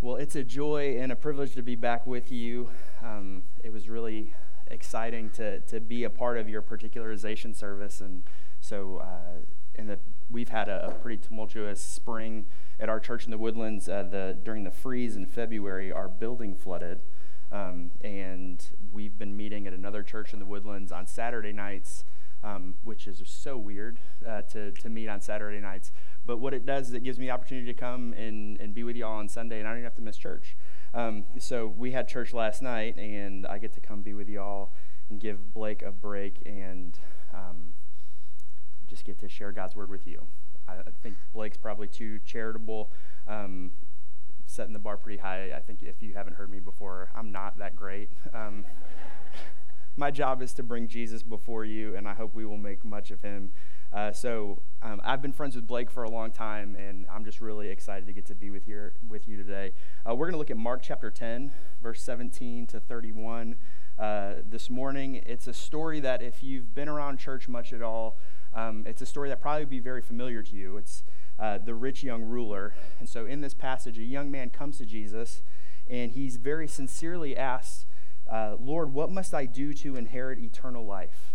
Well, 0.00 0.14
it's 0.14 0.36
a 0.36 0.44
joy 0.44 0.96
and 1.00 1.10
a 1.10 1.16
privilege 1.16 1.54
to 1.54 1.62
be 1.62 1.74
back 1.74 2.06
with 2.06 2.30
you. 2.30 2.70
Um, 3.02 3.42
it 3.64 3.72
was 3.72 3.88
really 3.88 4.32
exciting 4.68 5.28
to, 5.30 5.58
to 5.58 5.80
be 5.80 6.04
a 6.04 6.10
part 6.10 6.38
of 6.38 6.48
your 6.48 6.62
particularization 6.62 7.52
service. 7.52 8.00
And 8.00 8.22
so 8.60 8.98
uh, 8.98 9.40
in 9.74 9.88
the, 9.88 9.98
we've 10.30 10.50
had 10.50 10.68
a, 10.68 10.86
a, 10.86 10.92
pretty 10.92 11.16
tumultuous 11.16 11.80
spring 11.80 12.46
at 12.78 12.88
our 12.88 13.00
church 13.00 13.24
in 13.24 13.32
the 13.32 13.38
Woodlands. 13.38 13.88
Uh, 13.88 14.04
the, 14.04 14.38
during 14.40 14.62
the 14.62 14.70
freeze 14.70 15.16
in 15.16 15.26
February, 15.26 15.90
our 15.90 16.06
building 16.06 16.54
flooded. 16.54 17.02
Um, 17.50 17.90
and 18.00 18.64
we've 18.92 19.18
been 19.18 19.36
meeting 19.36 19.66
at 19.66 19.72
another 19.72 20.04
church 20.04 20.32
in 20.32 20.38
the 20.38 20.46
Woodlands 20.46 20.92
on 20.92 21.08
Saturday 21.08 21.52
nights, 21.52 22.04
um, 22.44 22.74
which 22.84 23.08
is 23.08 23.20
so 23.24 23.56
weird 23.56 23.98
uh, 24.24 24.42
to, 24.42 24.70
to 24.70 24.88
meet 24.88 25.08
on 25.08 25.20
Saturday 25.20 25.58
nights. 25.58 25.90
But 26.28 26.40
what 26.40 26.52
it 26.52 26.66
does 26.66 26.88
is 26.88 26.92
it 26.92 27.02
gives 27.02 27.18
me 27.18 27.28
the 27.28 27.30
opportunity 27.30 27.66
to 27.68 27.72
come 27.72 28.12
and, 28.12 28.60
and 28.60 28.74
be 28.74 28.84
with 28.84 28.96
y'all 28.96 29.16
on 29.16 29.30
Sunday, 29.30 29.60
and 29.60 29.66
I 29.66 29.70
don't 29.70 29.78
even 29.78 29.84
have 29.84 29.94
to 29.94 30.02
miss 30.02 30.18
church. 30.18 30.58
Um, 30.92 31.24
so 31.38 31.66
we 31.66 31.92
had 31.92 32.06
church 32.06 32.34
last 32.34 32.60
night, 32.60 32.98
and 32.98 33.46
I 33.46 33.56
get 33.56 33.72
to 33.72 33.80
come 33.80 34.02
be 34.02 34.12
with 34.12 34.28
y'all 34.28 34.74
and 35.08 35.18
give 35.18 35.54
Blake 35.54 35.80
a 35.80 35.90
break 35.90 36.42
and 36.44 36.98
um, 37.32 37.72
just 38.88 39.06
get 39.06 39.18
to 39.20 39.28
share 39.28 39.52
God's 39.52 39.74
word 39.74 39.88
with 39.88 40.06
you. 40.06 40.26
I, 40.68 40.72
I 40.72 40.90
think 41.02 41.16
Blake's 41.32 41.56
probably 41.56 41.88
too 41.88 42.18
charitable, 42.26 42.92
um, 43.26 43.70
setting 44.44 44.74
the 44.74 44.78
bar 44.78 44.98
pretty 44.98 45.20
high. 45.20 45.52
I 45.56 45.60
think 45.60 45.82
if 45.82 46.02
you 46.02 46.12
haven't 46.12 46.36
heard 46.36 46.50
me 46.50 46.60
before, 46.60 47.08
I'm 47.16 47.32
not 47.32 47.56
that 47.56 47.74
great. 47.74 48.10
Um, 48.34 48.66
my 49.96 50.10
job 50.10 50.42
is 50.42 50.52
to 50.52 50.62
bring 50.62 50.88
Jesus 50.88 51.22
before 51.22 51.64
you, 51.64 51.96
and 51.96 52.06
I 52.06 52.12
hope 52.12 52.34
we 52.34 52.44
will 52.44 52.58
make 52.58 52.84
much 52.84 53.10
of 53.10 53.22
him. 53.22 53.52
Uh, 53.92 54.12
so 54.12 54.60
um, 54.82 55.00
I've 55.02 55.22
been 55.22 55.32
friends 55.32 55.56
with 55.56 55.66
Blake 55.66 55.90
for 55.90 56.02
a 56.02 56.10
long 56.10 56.30
time, 56.30 56.76
and 56.76 57.06
I'm 57.10 57.24
just 57.24 57.40
really 57.40 57.68
excited 57.70 58.06
to 58.06 58.12
get 58.12 58.26
to 58.26 58.34
be 58.34 58.50
with 58.50 58.64
here 58.66 58.94
with 59.08 59.26
you 59.26 59.36
today. 59.36 59.72
Uh, 60.06 60.14
we're 60.14 60.26
going 60.26 60.34
to 60.34 60.38
look 60.38 60.50
at 60.50 60.58
Mark 60.58 60.82
chapter 60.82 61.10
10, 61.10 61.52
verse 61.82 62.02
17 62.02 62.66
to 62.66 62.80
31. 62.80 63.56
Uh, 63.98 64.34
this 64.48 64.68
morning, 64.68 65.22
it's 65.26 65.46
a 65.46 65.54
story 65.54 66.00
that 66.00 66.22
if 66.22 66.42
you've 66.42 66.74
been 66.74 66.88
around 66.88 67.18
church 67.18 67.48
much 67.48 67.72
at 67.72 67.80
all, 67.80 68.18
um, 68.52 68.84
it's 68.86 69.00
a 69.00 69.06
story 69.06 69.30
that 69.30 69.40
probably 69.40 69.62
would 69.62 69.70
be 69.70 69.80
very 69.80 70.02
familiar 70.02 70.42
to 70.42 70.54
you. 70.54 70.76
It's 70.76 71.02
uh, 71.38 71.56
the 71.56 71.74
rich 71.74 72.02
young 72.02 72.22
ruler, 72.22 72.74
and 73.00 73.08
so 73.08 73.24
in 73.24 73.40
this 73.40 73.54
passage, 73.54 73.98
a 73.98 74.02
young 74.02 74.30
man 74.30 74.50
comes 74.50 74.76
to 74.78 74.84
Jesus, 74.84 75.42
and 75.88 76.12
he's 76.12 76.36
very 76.36 76.68
sincerely 76.68 77.36
asks, 77.36 77.86
uh, 78.30 78.56
"Lord, 78.60 78.92
what 78.92 79.10
must 79.10 79.32
I 79.32 79.46
do 79.46 79.72
to 79.74 79.96
inherit 79.96 80.38
eternal 80.38 80.84
life?" 80.84 81.32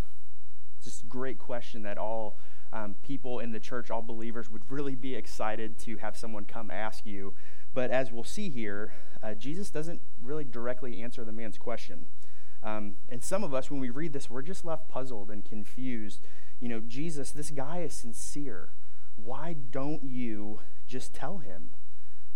A 0.86 1.08
great 1.08 1.40
question 1.40 1.84
that 1.84 1.98
all 1.98 2.38
um, 2.74 2.96
people 3.04 3.40
in 3.40 3.52
the 3.52 3.60
church, 3.60 3.92
all 3.92 4.02
believers, 4.02 4.50
would 4.50 4.64
really 4.70 4.96
be 4.96 5.16
excited 5.16 5.78
to 5.80 5.98
have 5.98 6.18
someone 6.18 6.46
come 6.46 6.72
ask 6.72 7.06
you. 7.06 7.34
But 7.74 7.92
as 7.92 8.12
we'll 8.12 8.24
see 8.24 8.50
here, 8.50 8.94
uh, 9.22 9.36
Jesus 9.36 9.70
doesn't 9.70 10.02
really 10.22 10.44
directly 10.44 11.02
answer 11.02 11.24
the 11.24 11.32
man's 11.32 11.58
question. 11.58 12.08
Um, 12.64 12.96
and 13.10 13.24
some 13.24 13.44
of 13.44 13.54
us, 13.54 13.70
when 13.70 13.80
we 13.80 13.90
read 13.90 14.14
this, 14.14 14.30
we're 14.30 14.42
just 14.42 14.66
left 14.66 14.90
puzzled 14.90 15.30
and 15.30 15.46
confused. 15.46 16.22
You 16.60 16.70
know, 16.70 16.80
Jesus, 16.80 17.30
this 17.32 17.52
guy 17.52 17.80
is 17.80 17.94
sincere. 17.94 18.70
Why 19.16 19.54
don't 19.54 20.04
you 20.04 20.62
just 20.88 21.14
tell 21.14 21.38
him? 21.38 21.70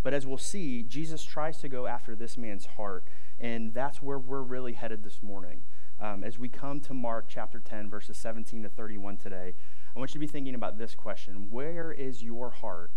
But 0.04 0.14
as 0.14 0.28
we'll 0.28 0.38
see, 0.38 0.84
Jesus 0.84 1.24
tries 1.24 1.58
to 1.60 1.70
go 1.70 1.88
after 1.88 2.16
this 2.16 2.38
man's 2.38 2.66
heart. 2.66 3.04
And 3.40 3.74
that's 3.74 4.02
where 4.02 4.20
we're 4.20 4.42
really 4.42 4.74
headed 4.74 5.04
this 5.04 5.24
morning 5.24 5.62
um, 6.00 6.24
as 6.24 6.38
we 6.38 6.50
come 6.50 6.80
to 6.82 6.94
Mark 6.94 7.26
chapter 7.28 7.60
10, 7.60 7.90
verses 7.90 8.18
17 8.18 8.64
to 8.64 8.70
31 8.70 9.18
today, 9.18 9.56
I 9.98 10.00
want 10.00 10.14
you 10.14 10.20
to 10.20 10.28
be 10.28 10.32
thinking 10.32 10.54
about 10.54 10.78
this 10.78 10.94
question 10.94 11.48
Where 11.50 11.92
is 11.92 12.22
your 12.22 12.52
heart 12.52 12.92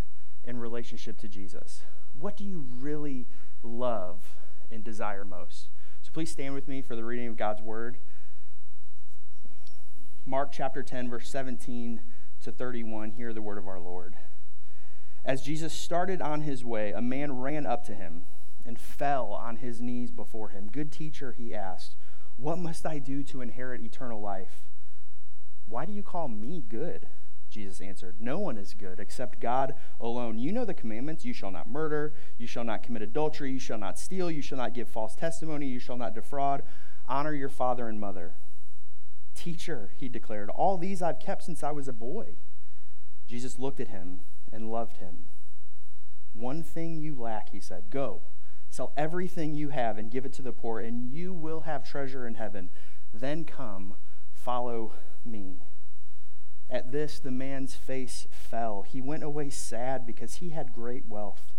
in 0.44 0.58
relationship 0.58 1.16
to 1.20 1.28
Jesus? 1.28 1.80
What 2.12 2.36
do 2.36 2.44
you 2.44 2.66
really 2.78 3.26
love 3.62 4.36
and 4.70 4.84
desire 4.84 5.24
most? 5.24 5.70
So 6.02 6.10
please 6.12 6.30
stand 6.30 6.52
with 6.52 6.68
me 6.68 6.82
for 6.82 6.94
the 6.94 7.02
reading 7.02 7.26
of 7.28 7.38
God's 7.38 7.62
word. 7.62 7.96
Mark 10.26 10.52
chapter 10.52 10.82
10, 10.82 11.08
verse 11.08 11.30
17 11.30 12.02
to 12.42 12.52
31. 12.52 13.12
Hear 13.12 13.32
the 13.32 13.40
word 13.40 13.56
of 13.56 13.66
our 13.66 13.80
Lord. 13.80 14.16
As 15.24 15.40
Jesus 15.40 15.72
started 15.72 16.20
on 16.20 16.42
his 16.42 16.66
way, 16.66 16.92
a 16.92 17.00
man 17.00 17.40
ran 17.40 17.64
up 17.64 17.82
to 17.86 17.94
him 17.94 18.24
and 18.66 18.78
fell 18.78 19.32
on 19.32 19.56
his 19.56 19.80
knees 19.80 20.10
before 20.10 20.50
him. 20.50 20.68
Good 20.70 20.92
teacher, 20.92 21.32
he 21.32 21.54
asked. 21.54 21.96
What 22.36 22.58
must 22.58 22.84
I 22.84 22.98
do 22.98 23.22
to 23.24 23.40
inherit 23.40 23.80
eternal 23.80 24.20
life? 24.20 24.64
Why 25.70 25.86
do 25.86 25.92
you 25.92 26.02
call 26.02 26.28
me 26.28 26.62
good? 26.68 27.08
Jesus 27.48 27.80
answered, 27.80 28.16
No 28.20 28.38
one 28.38 28.58
is 28.58 28.74
good 28.74 29.00
except 29.00 29.40
God 29.40 29.74
alone. 29.98 30.38
You 30.38 30.52
know 30.52 30.66
the 30.66 30.74
commandments 30.74 31.24
you 31.24 31.32
shall 31.32 31.50
not 31.50 31.68
murder, 31.68 32.12
you 32.36 32.46
shall 32.46 32.64
not 32.64 32.82
commit 32.82 33.00
adultery, 33.00 33.50
you 33.52 33.58
shall 33.58 33.78
not 33.78 33.98
steal, 33.98 34.30
you 34.30 34.42
shall 34.42 34.58
not 34.58 34.74
give 34.74 34.88
false 34.88 35.16
testimony, 35.16 35.66
you 35.66 35.78
shall 35.78 35.96
not 35.96 36.14
defraud, 36.14 36.62
honor 37.08 37.32
your 37.32 37.48
father 37.48 37.88
and 37.88 37.98
mother. 37.98 38.34
Teacher, 39.34 39.92
he 39.96 40.08
declared, 40.08 40.50
all 40.50 40.76
these 40.76 41.00
I've 41.00 41.18
kept 41.18 41.44
since 41.44 41.64
I 41.64 41.70
was 41.70 41.88
a 41.88 41.92
boy. 41.92 42.34
Jesus 43.26 43.58
looked 43.58 43.80
at 43.80 43.88
him 43.88 44.20
and 44.52 44.70
loved 44.70 44.98
him. 44.98 45.24
One 46.34 46.62
thing 46.62 47.00
you 47.00 47.14
lack, 47.18 47.50
he 47.50 47.60
said. 47.60 47.84
Go 47.90 48.20
Sell 48.70 48.92
everything 48.96 49.56
you 49.56 49.70
have 49.70 49.98
and 49.98 50.12
give 50.12 50.24
it 50.24 50.32
to 50.34 50.42
the 50.42 50.52
poor, 50.52 50.78
and 50.78 51.10
you 51.10 51.32
will 51.32 51.62
have 51.62 51.84
treasure 51.84 52.26
in 52.26 52.36
heaven. 52.36 52.70
Then 53.12 53.44
come, 53.44 53.94
follow 54.32 54.92
me. 55.24 55.62
At 56.68 56.92
this, 56.92 57.18
the 57.18 57.30
man's 57.30 57.74
face 57.74 58.28
fell. 58.30 58.82
He 58.82 59.00
went 59.00 59.24
away 59.24 59.50
sad 59.50 60.06
because 60.06 60.36
he 60.36 60.50
had 60.50 60.72
great 60.72 61.06
wealth. 61.08 61.52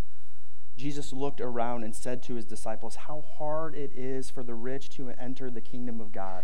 Jesus 0.77 1.11
looked 1.11 1.41
around 1.41 1.83
and 1.83 1.93
said 1.93 2.23
to 2.23 2.35
his 2.35 2.45
disciples, 2.45 2.95
How 2.95 3.21
hard 3.37 3.75
it 3.75 3.91
is 3.93 4.29
for 4.29 4.41
the 4.41 4.55
rich 4.55 4.89
to 4.91 5.09
enter 5.09 5.51
the 5.51 5.61
kingdom 5.61 5.99
of 5.99 6.11
God. 6.11 6.43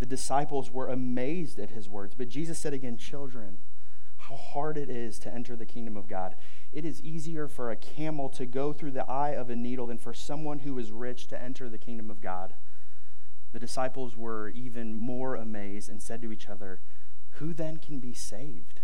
The 0.00 0.06
disciples 0.06 0.70
were 0.70 0.88
amazed 0.88 1.58
at 1.58 1.70
his 1.70 1.88
words, 1.88 2.14
but 2.16 2.28
Jesus 2.28 2.58
said 2.58 2.74
again, 2.74 2.98
Children, 2.98 3.58
how 4.28 4.36
hard 4.36 4.76
it 4.76 4.88
is 4.88 5.18
to 5.20 5.32
enter 5.32 5.56
the 5.56 5.66
kingdom 5.66 5.96
of 5.96 6.08
God. 6.08 6.34
It 6.72 6.84
is 6.84 7.02
easier 7.02 7.46
for 7.46 7.70
a 7.70 7.76
camel 7.76 8.28
to 8.30 8.46
go 8.46 8.72
through 8.72 8.92
the 8.92 9.08
eye 9.08 9.30
of 9.30 9.50
a 9.50 9.56
needle 9.56 9.86
than 9.86 9.98
for 9.98 10.14
someone 10.14 10.60
who 10.60 10.78
is 10.78 10.92
rich 10.92 11.26
to 11.28 11.40
enter 11.40 11.68
the 11.68 11.78
kingdom 11.78 12.10
of 12.10 12.20
God. 12.20 12.54
The 13.54 13.60
disciples 13.60 14.16
were 14.16 14.48
even 14.48 14.96
more 14.96 15.36
amazed 15.36 15.88
and 15.88 16.02
said 16.02 16.20
to 16.22 16.32
each 16.32 16.48
other, 16.48 16.80
Who 17.34 17.54
then 17.54 17.76
can 17.76 18.00
be 18.00 18.12
saved? 18.12 18.80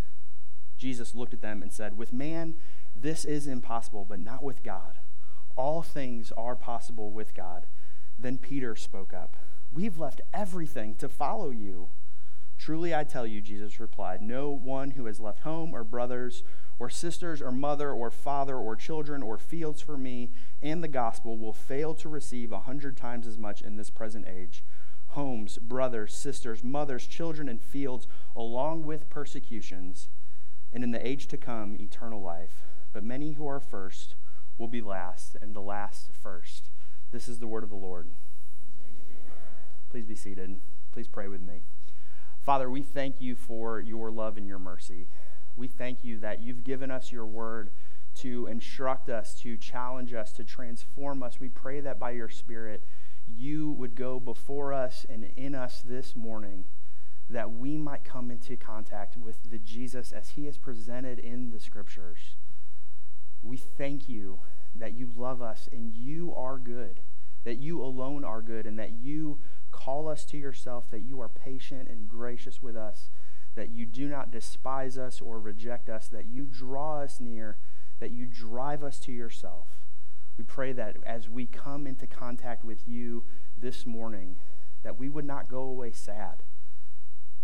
Jesus 0.78 1.12
looked 1.12 1.34
at 1.34 1.40
them 1.40 1.60
and 1.60 1.72
said, 1.72 1.98
With 1.98 2.12
man, 2.12 2.54
this 2.94 3.24
is 3.24 3.48
impossible, 3.48 4.06
but 4.08 4.20
not 4.20 4.44
with 4.44 4.62
God. 4.62 5.00
All 5.56 5.82
things 5.82 6.30
are 6.36 6.54
possible 6.54 7.10
with 7.10 7.34
God. 7.34 7.66
Then 8.16 8.38
Peter 8.38 8.76
spoke 8.76 9.12
up, 9.12 9.36
We've 9.72 9.98
left 9.98 10.20
everything 10.32 10.94
to 10.98 11.08
follow 11.08 11.50
you. 11.50 11.88
Truly 12.56 12.94
I 12.94 13.02
tell 13.02 13.26
you, 13.26 13.40
Jesus 13.40 13.80
replied, 13.80 14.22
no 14.22 14.50
one 14.50 14.92
who 14.92 15.06
has 15.06 15.18
left 15.18 15.40
home 15.40 15.74
or 15.74 15.82
brothers 15.82 16.44
or 16.80 16.90
sisters 16.90 17.40
or 17.40 17.52
mother 17.52 17.92
or 17.92 18.10
father 18.10 18.56
or 18.56 18.74
children 18.74 19.22
or 19.22 19.38
fields 19.38 19.80
for 19.80 19.96
me 19.96 20.30
and 20.62 20.82
the 20.82 20.88
gospel 20.88 21.38
will 21.38 21.52
fail 21.52 21.94
to 21.94 22.08
receive 22.08 22.50
a 22.50 22.60
hundred 22.60 22.96
times 22.96 23.26
as 23.26 23.38
much 23.38 23.60
in 23.60 23.76
this 23.76 23.90
present 23.90 24.26
age 24.26 24.64
homes, 25.10 25.58
brothers, 25.58 26.14
sisters, 26.14 26.62
mothers, 26.62 27.06
children, 27.06 27.48
and 27.48 27.60
fields, 27.60 28.06
along 28.36 28.84
with 28.84 29.10
persecutions, 29.10 30.08
and 30.72 30.84
in 30.84 30.92
the 30.92 31.04
age 31.06 31.26
to 31.26 31.36
come, 31.36 31.76
eternal 31.80 32.22
life. 32.22 32.62
But 32.92 33.02
many 33.02 33.32
who 33.32 33.46
are 33.48 33.60
first 33.60 34.14
will 34.56 34.68
be 34.68 34.80
last, 34.80 35.36
and 35.40 35.54
the 35.54 35.60
last 35.60 36.10
first. 36.12 36.70
This 37.10 37.28
is 37.28 37.40
the 37.40 37.48
word 37.48 37.64
of 37.64 37.70
the 37.70 37.76
Lord. 37.76 38.06
Please 39.90 40.04
be 40.04 40.14
seated. 40.14 40.60
Please 40.92 41.08
pray 41.08 41.26
with 41.26 41.40
me. 41.40 41.62
Father, 42.40 42.70
we 42.70 42.82
thank 42.82 43.20
you 43.20 43.34
for 43.34 43.80
your 43.80 44.10
love 44.10 44.36
and 44.36 44.46
your 44.46 44.58
mercy. 44.58 45.08
We 45.60 45.68
thank 45.68 46.04
you 46.04 46.16
that 46.20 46.40
you've 46.40 46.64
given 46.64 46.90
us 46.90 47.12
your 47.12 47.26
word 47.26 47.68
to 48.14 48.46
instruct 48.46 49.10
us, 49.10 49.34
to 49.42 49.58
challenge 49.58 50.14
us, 50.14 50.32
to 50.32 50.42
transform 50.42 51.22
us. 51.22 51.38
We 51.38 51.50
pray 51.50 51.80
that 51.80 51.98
by 51.98 52.12
your 52.12 52.30
Spirit, 52.30 52.82
you 53.28 53.70
would 53.72 53.94
go 53.94 54.18
before 54.18 54.72
us 54.72 55.04
and 55.06 55.24
in 55.36 55.54
us 55.54 55.82
this 55.84 56.16
morning, 56.16 56.64
that 57.28 57.52
we 57.52 57.76
might 57.76 58.04
come 58.04 58.30
into 58.30 58.56
contact 58.56 59.18
with 59.18 59.50
the 59.50 59.58
Jesus 59.58 60.12
as 60.12 60.30
he 60.30 60.46
is 60.46 60.56
presented 60.56 61.18
in 61.18 61.50
the 61.50 61.60
scriptures. 61.60 62.36
We 63.42 63.58
thank 63.58 64.08
you 64.08 64.38
that 64.74 64.94
you 64.94 65.10
love 65.14 65.42
us 65.42 65.68
and 65.70 65.92
you 65.92 66.34
are 66.34 66.56
good, 66.56 67.00
that 67.44 67.58
you 67.58 67.82
alone 67.82 68.24
are 68.24 68.40
good, 68.40 68.64
and 68.64 68.78
that 68.78 68.92
you 68.92 69.40
call 69.72 70.08
us 70.08 70.24
to 70.24 70.38
yourself, 70.38 70.90
that 70.90 71.00
you 71.00 71.20
are 71.20 71.28
patient 71.28 71.90
and 71.90 72.08
gracious 72.08 72.62
with 72.62 72.76
us, 72.76 73.10
that 73.60 73.72
you 73.72 73.84
do 73.84 74.08
not 74.08 74.30
despise 74.30 74.96
us 74.96 75.20
or 75.20 75.38
reject 75.38 75.90
us, 75.90 76.08
that 76.08 76.24
you 76.24 76.44
draw 76.44 77.02
us 77.02 77.20
near, 77.20 77.58
that 77.98 78.10
you 78.10 78.24
drive 78.24 78.82
us 78.82 78.98
to 78.98 79.12
yourself. 79.12 79.66
We 80.38 80.44
pray 80.44 80.72
that 80.72 80.96
as 81.04 81.28
we 81.28 81.44
come 81.44 81.86
into 81.86 82.06
contact 82.06 82.64
with 82.64 82.88
you 82.88 83.24
this 83.58 83.84
morning, 83.84 84.36
that 84.82 84.98
we 84.98 85.10
would 85.10 85.26
not 85.26 85.50
go 85.50 85.60
away 85.60 85.92
sad, 85.92 86.42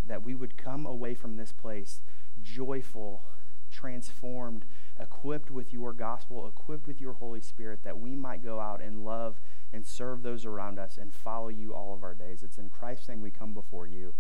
that 0.06 0.24
we 0.24 0.34
would 0.34 0.56
come 0.56 0.86
away 0.86 1.12
from 1.12 1.36
this 1.36 1.52
place 1.52 2.00
joyful, 2.42 3.22
transformed, 3.70 4.64
equipped 4.98 5.50
with 5.50 5.70
your 5.70 5.92
gospel, 5.92 6.48
equipped 6.48 6.86
with 6.86 6.98
your 6.98 7.12
Holy 7.12 7.42
Spirit, 7.42 7.80
that 7.84 7.98
we 7.98 8.16
might 8.16 8.42
go 8.42 8.58
out 8.58 8.80
and 8.80 9.04
love 9.04 9.38
and 9.70 9.84
serve 9.84 10.22
those 10.22 10.46
around 10.46 10.78
us 10.78 10.96
and 10.96 11.12
follow 11.12 11.48
you 11.48 11.74
all 11.74 11.92
of 11.92 12.02
our 12.02 12.14
days. 12.14 12.42
It's 12.42 12.56
in 12.56 12.70
Christ's 12.70 13.10
name 13.10 13.20
we 13.20 13.30
come 13.30 13.52
before 13.52 13.86
you. 13.86 14.14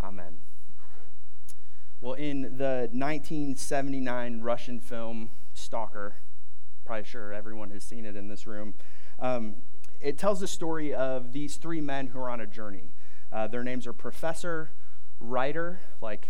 Amen. 0.00 0.36
Well, 2.00 2.14
in 2.14 2.42
the 2.42 2.88
1979 2.92 4.40
Russian 4.42 4.80
film 4.80 5.30
Stalker, 5.54 6.16
probably 6.84 7.04
sure 7.04 7.32
everyone 7.32 7.70
has 7.70 7.84
seen 7.84 8.04
it 8.04 8.16
in 8.16 8.28
this 8.28 8.46
room, 8.46 8.74
um, 9.18 9.56
it 10.00 10.18
tells 10.18 10.40
the 10.40 10.48
story 10.48 10.92
of 10.92 11.32
these 11.32 11.56
three 11.56 11.80
men 11.80 12.08
who 12.08 12.18
are 12.18 12.28
on 12.28 12.40
a 12.40 12.46
journey. 12.46 12.92
Uh, 13.32 13.46
their 13.46 13.64
names 13.64 13.86
are 13.86 13.92
Professor, 13.92 14.70
Writer, 15.20 15.80
like 16.02 16.28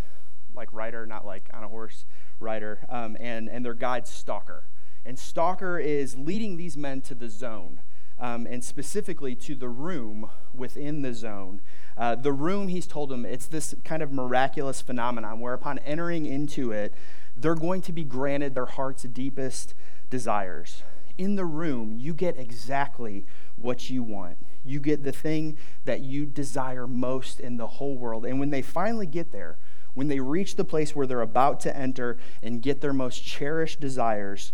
like 0.54 0.72
writer, 0.72 1.06
not 1.06 1.26
like 1.26 1.50
on 1.52 1.62
a 1.62 1.69
horse, 1.69 2.06
rider, 2.40 2.80
um, 2.88 3.16
and, 3.20 3.48
and 3.48 3.64
their 3.64 3.74
guide, 3.74 4.06
Stalker. 4.06 4.64
And 5.04 5.19
Stalker 5.19 5.78
is 5.78 6.16
leading 6.16 6.56
these 6.56 6.76
men 6.76 7.02
to 7.02 7.14
the 7.14 7.28
zone, 7.28 7.80
um, 8.18 8.46
and 8.46 8.64
specifically 8.64 9.34
to 9.34 9.54
the 9.54 9.68
room 9.68 10.30
within 10.54 11.02
the 11.02 11.12
zone. 11.12 11.60
Uh, 11.96 12.14
the 12.14 12.32
room, 12.32 12.68
he's 12.68 12.86
told 12.86 13.10
them, 13.10 13.24
it's 13.24 13.46
this 13.46 13.74
kind 13.84 14.02
of 14.02 14.12
miraculous 14.12 14.80
phenomenon 14.80 15.40
where 15.40 15.54
upon 15.54 15.78
entering 15.80 16.26
into 16.26 16.72
it, 16.72 16.94
they're 17.36 17.54
going 17.54 17.82
to 17.82 17.92
be 17.92 18.04
granted 18.04 18.54
their 18.54 18.66
heart's 18.66 19.02
deepest 19.04 19.74
desires. 20.08 20.82
In 21.18 21.36
the 21.36 21.44
room, 21.44 21.96
you 21.98 22.14
get 22.14 22.38
exactly 22.38 23.26
what 23.56 23.88
you 23.90 24.02
want. 24.02 24.38
You 24.64 24.80
get 24.80 25.04
the 25.04 25.12
thing 25.12 25.56
that 25.84 26.00
you 26.00 26.26
desire 26.26 26.86
most 26.86 27.40
in 27.40 27.56
the 27.56 27.66
whole 27.66 27.96
world. 27.96 28.26
And 28.26 28.40
when 28.40 28.50
they 28.50 28.62
finally 28.62 29.06
get 29.06 29.32
there, 29.32 29.58
when 29.94 30.08
they 30.08 30.20
reach 30.20 30.56
the 30.56 30.64
place 30.64 30.94
where 30.94 31.06
they're 31.06 31.22
about 31.22 31.60
to 31.60 31.74
enter 31.74 32.19
and 32.42 32.60
get 32.60 32.80
their 32.80 32.92
most 32.92 33.24
cherished 33.24 33.80
desires, 33.80 34.52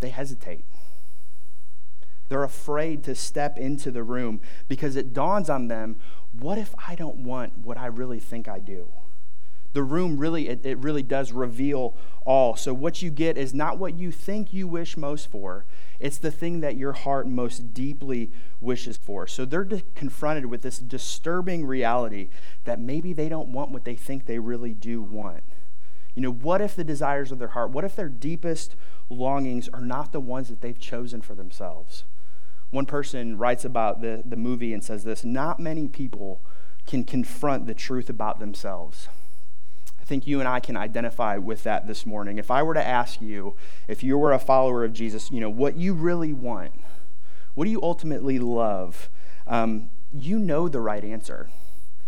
they 0.00 0.10
hesitate. 0.10 0.64
They're 2.32 2.44
afraid 2.44 3.04
to 3.04 3.14
step 3.14 3.58
into 3.58 3.90
the 3.90 4.02
room 4.02 4.40
because 4.66 4.96
it 4.96 5.12
dawns 5.12 5.50
on 5.50 5.68
them 5.68 5.96
what 6.32 6.56
if 6.56 6.74
I 6.88 6.94
don't 6.94 7.18
want 7.18 7.58
what 7.58 7.76
I 7.76 7.88
really 7.88 8.20
think 8.20 8.48
I 8.48 8.58
do? 8.58 8.88
the 9.74 9.82
room 9.82 10.16
really 10.16 10.48
it, 10.48 10.64
it, 10.64 10.78
really 10.78 11.02
does 11.02 11.30
reveal 11.30 11.94
all. 12.24 12.56
So 12.56 12.72
what 12.72 13.02
you 13.02 13.10
get 13.10 13.36
is 13.36 13.52
not 13.52 13.76
what 13.76 13.98
you 13.98 14.10
think 14.10 14.54
you 14.54 14.66
wish 14.66 14.96
most 14.96 15.30
for 15.30 15.66
it's 16.00 16.16
the 16.16 16.30
thing 16.30 16.60
that 16.60 16.78
your 16.78 16.92
heart 16.94 17.28
most 17.28 17.74
deeply 17.74 18.30
wishes 18.62 18.96
for. 18.96 19.26
So 19.26 19.44
they're 19.44 19.68
confronted 19.94 20.46
with 20.46 20.62
this 20.62 20.78
disturbing 20.78 21.66
reality 21.66 22.30
that 22.64 22.80
maybe 22.80 23.12
they 23.12 23.28
don't 23.28 23.52
want 23.52 23.72
what 23.72 23.84
they 23.84 23.94
think 23.94 24.24
they 24.24 24.38
really 24.38 24.72
do 24.72 25.02
want. 25.02 25.44
You 26.14 26.22
know 26.22 26.32
what 26.32 26.62
if 26.62 26.74
the 26.74 26.82
desires 26.82 27.30
of 27.30 27.38
their 27.38 27.48
heart 27.48 27.72
what 27.72 27.84
if 27.84 27.94
their 27.94 28.08
deepest 28.08 28.74
longings 29.10 29.68
are 29.68 29.82
not 29.82 30.12
the 30.12 30.20
ones 30.20 30.48
that 30.48 30.62
they've 30.62 30.80
chosen 30.80 31.20
for 31.20 31.34
themselves 31.34 32.04
one 32.72 32.86
person 32.86 33.38
writes 33.38 33.64
about 33.64 34.00
the, 34.00 34.22
the 34.24 34.36
movie 34.36 34.74
and 34.74 34.82
says 34.82 35.04
this 35.04 35.24
not 35.24 35.60
many 35.60 35.86
people 35.86 36.42
can 36.84 37.04
confront 37.04 37.66
the 37.66 37.74
truth 37.74 38.10
about 38.10 38.40
themselves 38.40 39.08
I 40.02 40.04
think 40.04 40.26
you 40.26 40.40
and 40.40 40.48
I 40.48 40.58
can 40.58 40.76
identify 40.76 41.36
with 41.36 41.62
that 41.62 41.86
this 41.86 42.04
morning. 42.04 42.38
If 42.38 42.50
I 42.50 42.64
were 42.64 42.74
to 42.74 42.84
ask 42.84 43.22
you, 43.22 43.54
if 43.86 44.02
you 44.02 44.18
were 44.18 44.32
a 44.32 44.38
follower 44.40 44.84
of 44.84 44.92
Jesus, 44.92 45.30
you 45.30 45.38
know, 45.38 45.48
what 45.48 45.76
you 45.76 45.94
really 45.94 46.32
want, 46.32 46.72
what 47.54 47.66
do 47.66 47.70
you 47.70 47.80
ultimately 47.82 48.40
love? 48.40 49.08
Um, 49.46 49.90
you 50.12 50.40
know 50.40 50.68
the 50.68 50.80
right 50.80 51.04
answer. 51.04 51.50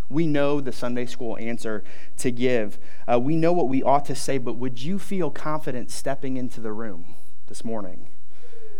We 0.09 0.27
know 0.27 0.61
the 0.61 0.73
Sunday 0.73 1.07
school 1.07 1.39
answer 1.39 1.85
to 2.19 2.33
give. 2.33 2.81
Uh, 3.11 3.21
we 3.21 3.37
know 3.37 3.53
what 3.53 3.69
we 3.69 3.81
ought 3.81 4.05
to 4.07 4.17
say, 4.17 4.39
but 4.39 4.57
would 4.57 4.83
you 4.83 4.99
feel 4.99 5.31
confident 5.31 5.93
stepping 5.93 6.37
into 6.37 6.61
the 6.61 6.73
room 6.73 7.15
this 7.47 7.65
morning? 7.65 8.09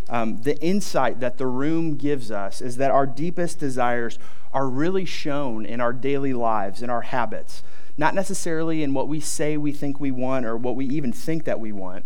Um, 0.09 0.43
the 0.43 0.61
insight 0.63 1.21
that 1.21 1.39
the 1.39 1.47
room 1.47 1.97
gives 1.97 2.31
us 2.31 2.61
is 2.61 2.77
that 2.77 2.91
our 2.91 3.07
deepest 3.07 3.59
desires 3.59 4.19
are 4.53 4.69
really 4.69 5.05
shown 5.05 5.65
in 5.65 5.81
our 5.81 5.93
daily 5.93 6.35
lives, 6.35 6.83
in 6.83 6.91
our 6.91 7.03
habits 7.03 7.63
not 7.97 8.15
necessarily 8.15 8.83
in 8.83 8.95
what 8.95 9.09
we 9.09 9.21
say 9.21 9.57
we 9.57 9.73
think 9.73 10.01
we 10.01 10.11
want 10.11 10.45
or 10.47 10.57
what 10.57 10.77
we 10.77 10.87
even 10.87 11.13
think 11.13 11.45
that 11.45 11.61
we 11.61 11.73
want. 11.73 12.05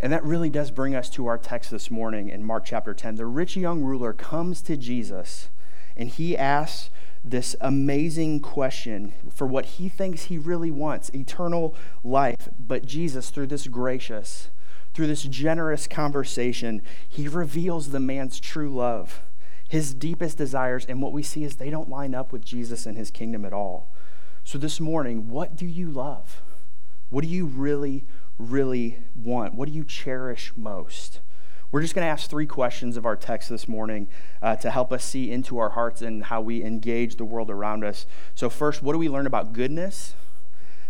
And 0.00 0.12
that 0.12 0.24
really 0.24 0.50
does 0.50 0.70
bring 0.70 0.96
us 0.96 1.08
to 1.10 1.26
our 1.26 1.38
text 1.38 1.70
this 1.70 1.90
morning 1.90 2.28
in 2.28 2.42
Mark 2.42 2.64
chapter 2.64 2.92
10. 2.92 3.14
The 3.14 3.26
rich 3.26 3.56
young 3.56 3.82
ruler 3.82 4.12
comes 4.12 4.60
to 4.62 4.76
Jesus 4.76 5.48
and 5.96 6.08
he 6.08 6.36
asks 6.36 6.90
this 7.24 7.54
amazing 7.60 8.40
question 8.40 9.12
for 9.30 9.46
what 9.46 9.64
he 9.66 9.88
thinks 9.88 10.24
he 10.24 10.38
really 10.38 10.72
wants 10.72 11.08
eternal 11.10 11.76
life. 12.02 12.48
But 12.58 12.84
Jesus, 12.84 13.30
through 13.30 13.46
this 13.46 13.68
gracious, 13.68 14.50
through 14.94 15.06
this 15.06 15.22
generous 15.22 15.86
conversation, 15.86 16.82
he 17.08 17.28
reveals 17.28 17.90
the 17.90 18.00
man's 18.00 18.38
true 18.38 18.72
love, 18.72 19.22
his 19.68 19.94
deepest 19.94 20.36
desires. 20.36 20.84
And 20.86 21.00
what 21.00 21.12
we 21.12 21.22
see 21.22 21.44
is 21.44 21.56
they 21.56 21.70
don't 21.70 21.88
line 21.88 22.14
up 22.14 22.32
with 22.32 22.44
Jesus 22.44 22.86
and 22.86 22.96
his 22.96 23.10
kingdom 23.10 23.44
at 23.44 23.52
all. 23.52 23.90
So, 24.44 24.58
this 24.58 24.80
morning, 24.80 25.28
what 25.28 25.56
do 25.56 25.66
you 25.66 25.88
love? 25.88 26.42
What 27.10 27.22
do 27.22 27.28
you 27.28 27.46
really, 27.46 28.04
really 28.38 28.98
want? 29.14 29.54
What 29.54 29.68
do 29.68 29.74
you 29.74 29.84
cherish 29.84 30.52
most? 30.56 31.20
We're 31.70 31.80
just 31.80 31.94
going 31.94 32.04
to 32.04 32.10
ask 32.10 32.28
three 32.28 32.46
questions 32.46 32.98
of 32.98 33.06
our 33.06 33.16
text 33.16 33.48
this 33.48 33.66
morning 33.66 34.08
uh, 34.42 34.56
to 34.56 34.70
help 34.70 34.92
us 34.92 35.04
see 35.04 35.30
into 35.30 35.58
our 35.58 35.70
hearts 35.70 36.02
and 36.02 36.24
how 36.24 36.42
we 36.42 36.62
engage 36.62 37.16
the 37.16 37.24
world 37.24 37.50
around 37.50 37.82
us. 37.82 38.04
So, 38.34 38.50
first, 38.50 38.82
what 38.82 38.92
do 38.92 38.98
we 38.98 39.08
learn 39.08 39.26
about 39.26 39.54
goodness? 39.54 40.14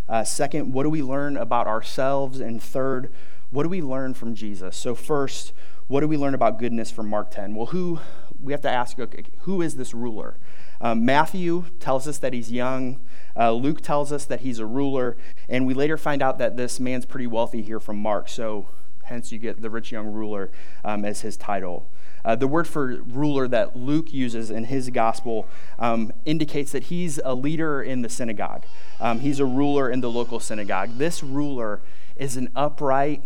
Uh, 0.08 0.24
second, 0.24 0.72
what 0.72 0.82
do 0.82 0.90
we 0.90 1.02
learn 1.02 1.36
about 1.36 1.68
ourselves? 1.68 2.40
And 2.40 2.60
third, 2.60 3.12
what 3.52 3.62
do 3.64 3.68
we 3.68 3.82
learn 3.82 4.14
from 4.14 4.34
Jesus? 4.34 4.76
So, 4.76 4.94
first, 4.94 5.52
what 5.86 6.00
do 6.00 6.08
we 6.08 6.16
learn 6.16 6.34
about 6.34 6.58
goodness 6.58 6.90
from 6.90 7.06
Mark 7.06 7.30
10? 7.30 7.54
Well, 7.54 7.66
who, 7.66 8.00
we 8.42 8.52
have 8.52 8.62
to 8.62 8.70
ask, 8.70 8.98
okay, 8.98 9.24
who 9.40 9.60
is 9.60 9.76
this 9.76 9.92
ruler? 9.92 10.38
Um, 10.80 11.04
Matthew 11.04 11.66
tells 11.78 12.08
us 12.08 12.18
that 12.18 12.32
he's 12.32 12.50
young. 12.50 13.00
Uh, 13.36 13.52
Luke 13.52 13.82
tells 13.82 14.10
us 14.10 14.24
that 14.24 14.40
he's 14.40 14.58
a 14.58 14.66
ruler, 14.66 15.18
and 15.50 15.66
we 15.66 15.74
later 15.74 15.98
find 15.98 16.22
out 16.22 16.38
that 16.38 16.56
this 16.56 16.80
man's 16.80 17.04
pretty 17.04 17.26
wealthy 17.26 17.60
here 17.60 17.78
from 17.78 17.98
Mark, 17.98 18.28
so 18.28 18.68
hence 19.04 19.30
you 19.30 19.38
get 19.38 19.60
the 19.60 19.68
rich 19.68 19.92
young 19.92 20.06
ruler 20.06 20.50
um, 20.82 21.04
as 21.04 21.20
his 21.20 21.36
title. 21.36 21.90
Uh, 22.24 22.36
the 22.36 22.46
word 22.46 22.68
for 22.68 23.02
ruler 23.02 23.48
that 23.48 23.76
Luke 23.76 24.12
uses 24.12 24.50
in 24.50 24.64
his 24.64 24.90
gospel 24.90 25.48
um, 25.78 26.12
indicates 26.24 26.72
that 26.72 26.84
he's 26.84 27.20
a 27.24 27.34
leader 27.34 27.82
in 27.82 28.02
the 28.02 28.08
synagogue. 28.08 28.64
Um, 29.00 29.20
he's 29.20 29.40
a 29.40 29.44
ruler 29.44 29.90
in 29.90 30.00
the 30.00 30.10
local 30.10 30.38
synagogue. 30.38 30.98
This 30.98 31.22
ruler 31.22 31.80
is 32.16 32.36
an 32.36 32.48
upright, 32.54 33.22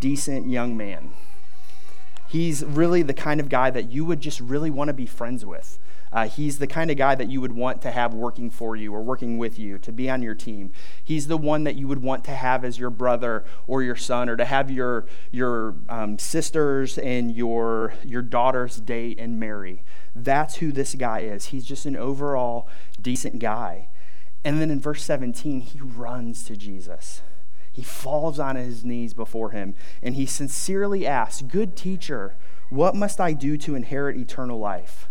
decent 0.00 0.48
young 0.48 0.76
man. 0.76 1.10
He's 2.28 2.64
really 2.64 3.02
the 3.02 3.14
kind 3.14 3.40
of 3.40 3.48
guy 3.48 3.70
that 3.70 3.90
you 3.90 4.04
would 4.04 4.20
just 4.20 4.40
really 4.40 4.70
want 4.70 4.88
to 4.88 4.94
be 4.94 5.06
friends 5.06 5.44
with. 5.44 5.78
Uh, 6.12 6.26
he's 6.26 6.58
the 6.58 6.66
kind 6.66 6.90
of 6.90 6.96
guy 6.96 7.14
that 7.14 7.30
you 7.30 7.40
would 7.40 7.52
want 7.52 7.80
to 7.82 7.90
have 7.90 8.12
working 8.12 8.50
for 8.50 8.74
you 8.74 8.92
or 8.92 9.02
working 9.02 9.38
with 9.38 9.58
you, 9.58 9.78
to 9.78 9.92
be 9.92 10.10
on 10.10 10.22
your 10.22 10.34
team. 10.34 10.72
He's 11.02 11.28
the 11.28 11.36
one 11.36 11.64
that 11.64 11.76
you 11.76 11.86
would 11.86 12.02
want 12.02 12.24
to 12.24 12.32
have 12.32 12.64
as 12.64 12.78
your 12.78 12.90
brother 12.90 13.44
or 13.66 13.82
your 13.82 13.96
son, 13.96 14.28
or 14.28 14.36
to 14.36 14.44
have 14.44 14.70
your, 14.70 15.06
your 15.30 15.76
um, 15.88 16.18
sisters 16.18 16.98
and 16.98 17.34
your, 17.34 17.94
your 18.04 18.22
daughters 18.22 18.80
date 18.80 19.18
and 19.20 19.38
marry. 19.38 19.84
That's 20.14 20.56
who 20.56 20.72
this 20.72 20.94
guy 20.94 21.20
is. 21.20 21.46
He's 21.46 21.64
just 21.64 21.86
an 21.86 21.96
overall 21.96 22.68
decent 23.00 23.38
guy. 23.38 23.88
And 24.44 24.60
then 24.60 24.70
in 24.70 24.80
verse 24.80 25.04
17, 25.04 25.60
he 25.60 25.80
runs 25.80 26.42
to 26.44 26.56
Jesus. 26.56 27.22
He 27.72 27.82
falls 27.82 28.38
on 28.38 28.56
his 28.56 28.84
knees 28.84 29.14
before 29.14 29.50
him 29.50 29.74
and 30.02 30.14
he 30.16 30.26
sincerely 30.26 31.06
asks, 31.06 31.42
Good 31.42 31.76
teacher, 31.76 32.36
what 32.68 32.96
must 32.96 33.20
I 33.20 33.32
do 33.32 33.56
to 33.58 33.74
inherit 33.74 34.16
eternal 34.16 34.58
life? 34.58 35.08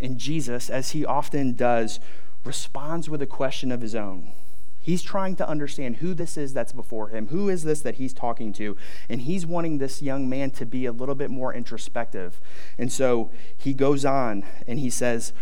And 0.00 0.18
Jesus, 0.18 0.70
as 0.70 0.90
he 0.92 1.04
often 1.04 1.54
does, 1.54 2.00
responds 2.44 3.10
with 3.10 3.22
a 3.22 3.26
question 3.26 3.72
of 3.72 3.80
his 3.80 3.94
own. 3.94 4.32
He's 4.80 5.02
trying 5.02 5.36
to 5.36 5.48
understand 5.48 5.96
who 5.96 6.14
this 6.14 6.36
is 6.36 6.54
that's 6.54 6.72
before 6.72 7.08
him. 7.08 7.26
Who 7.26 7.48
is 7.48 7.64
this 7.64 7.82
that 7.82 7.96
he's 7.96 8.14
talking 8.14 8.52
to? 8.54 8.76
And 9.08 9.20
he's 9.22 9.44
wanting 9.44 9.78
this 9.78 10.00
young 10.00 10.28
man 10.28 10.50
to 10.52 10.64
be 10.64 10.86
a 10.86 10.92
little 10.92 11.14
bit 11.14 11.30
more 11.30 11.52
introspective. 11.52 12.40
And 12.78 12.90
so 12.90 13.30
he 13.56 13.74
goes 13.74 14.04
on 14.04 14.44
and 14.66 14.78
he 14.78 14.88
says, 14.88 15.32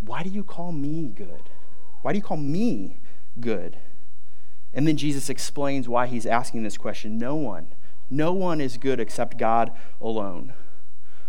Why 0.00 0.22
do 0.22 0.30
you 0.30 0.42
call 0.42 0.72
me 0.72 1.08
good? 1.14 1.50
Why 2.02 2.12
do 2.12 2.18
you 2.18 2.22
call 2.22 2.36
me 2.36 2.98
good? 3.38 3.78
And 4.74 4.88
then 4.88 4.96
Jesus 4.96 5.30
explains 5.30 5.88
why 5.88 6.06
he's 6.06 6.26
asking 6.26 6.64
this 6.64 6.76
question. 6.76 7.16
No 7.16 7.36
one, 7.36 7.68
no 8.10 8.32
one 8.32 8.60
is 8.60 8.76
good 8.76 8.98
except 8.98 9.38
God 9.38 9.70
alone 10.00 10.52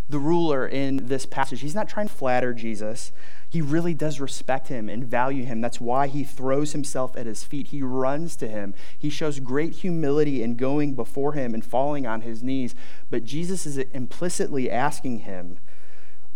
the 0.10 0.20
ruler 0.20 0.66
in 0.66 1.08
this 1.08 1.26
passage. 1.26 1.62
He's 1.62 1.76
not 1.76 1.90
trying 1.90 2.08
to 2.08 2.14
flatter 2.14 2.54
Jesus. 2.54 3.12
He 3.50 3.62
really 3.62 3.94
does 3.94 4.20
respect 4.20 4.70
him 4.70 4.90
and 4.90 5.04
value 5.04 5.44
him. 5.44 5.60
That's 5.62 5.82
why 5.82 6.08
he 6.08 6.24
throws 6.24 6.72
himself 6.72 7.16
at 7.18 7.26
his 7.26 7.44
feet. 7.44 7.68
He 7.68 7.82
runs 7.82 8.36
to 8.38 8.48
him. 8.48 8.74
He 8.98 9.10
shows 9.10 9.40
great 9.40 9.74
humility 9.74 10.42
in 10.42 10.56
going 10.56 10.96
before 10.96 11.34
him 11.34 11.54
and 11.54 11.64
falling 11.64 12.08
on 12.08 12.22
his 12.22 12.42
knees. 12.42 12.74
But 13.10 13.26
Jesus 13.26 13.66
is 13.66 13.78
implicitly 13.78 14.72
asking 14.72 15.20
him, 15.20 15.60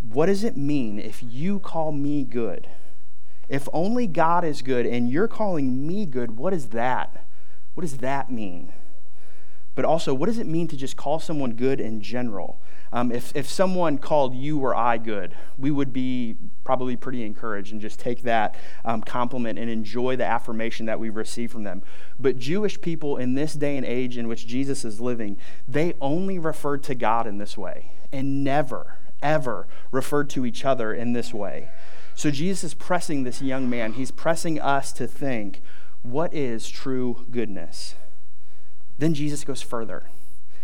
What 0.02 0.26
does 0.26 0.44
it 0.44 0.58
mean 0.58 1.00
if 1.00 1.24
you 1.24 1.60
call 1.60 1.92
me 1.92 2.24
good? 2.24 2.68
If 3.48 3.68
only 3.74 4.08
God 4.08 4.44
is 4.44 4.62
good 4.62 4.86
and 4.86 5.10
you're 5.10 5.28
calling 5.28 5.86
me 5.86 6.06
good, 6.06 6.38
what 6.38 6.54
is 6.54 6.70
that? 6.70 7.26
What 7.74 7.82
does 7.82 7.98
that 7.98 8.32
mean? 8.32 8.74
but 9.76 9.86
also 9.86 10.14
what 10.14 10.28
does 10.28 10.38
it 10.38 10.48
mean 10.48 10.68
to 10.68 10.78
just 10.78 10.98
call 10.98 11.20
someone 11.20 11.54
good 11.54 11.80
in 11.80 12.02
general? 12.02 12.60
Um, 12.94 13.12
if, 13.12 13.34
if 13.36 13.50
someone 13.50 13.98
called 13.98 14.36
you 14.36 14.60
or 14.60 14.76
I 14.76 14.98
good, 14.98 15.36
we 15.58 15.72
would 15.72 15.94
be 15.94 16.36
probably 16.66 16.98
pretty 16.98 17.24
encouraged 17.24 17.72
and 17.72 17.80
just 17.80 18.00
take 18.00 18.24
that 18.24 18.56
um, 18.84 19.02
compliment 19.02 19.58
and 19.58 19.70
enjoy 19.70 20.18
the 20.18 20.26
affirmation 20.26 20.88
that 20.88 21.00
we 21.00 21.10
receive 21.10 21.52
from 21.52 21.64
them. 21.64 21.84
But 22.20 22.38
Jewish 22.38 22.82
people 22.82 23.16
in 23.16 23.34
this 23.34 23.54
day 23.54 23.78
and 23.78 23.86
age 23.86 24.18
in 24.18 24.28
which 24.28 24.46
Jesus 24.46 24.84
is 24.84 25.00
living, 25.00 25.38
they 25.68 25.94
only 26.02 26.38
referred 26.38 26.84
to 26.84 26.96
God 26.96 27.28
in 27.28 27.38
this 27.38 27.58
way 27.58 27.92
and 28.12 28.44
never, 28.44 28.98
ever 29.22 29.68
referred 29.92 30.30
to 30.32 30.46
each 30.46 30.66
other 30.66 30.94
in 30.94 31.14
this 31.14 31.34
way. 31.34 31.70
So 32.14 32.30
Jesus 32.30 32.64
is 32.66 32.74
pressing 32.74 33.24
this 33.24 33.42
young 33.42 33.70
man, 33.70 33.94
he's 33.94 34.12
pressing 34.12 34.60
us 34.60 34.92
to 34.94 35.08
think, 35.08 35.62
what 36.02 36.34
is 36.34 36.70
true 36.70 37.26
goodness? 37.32 37.96
Then 38.98 39.14
Jesus 39.14 39.46
goes 39.46 39.62
further 39.62 40.08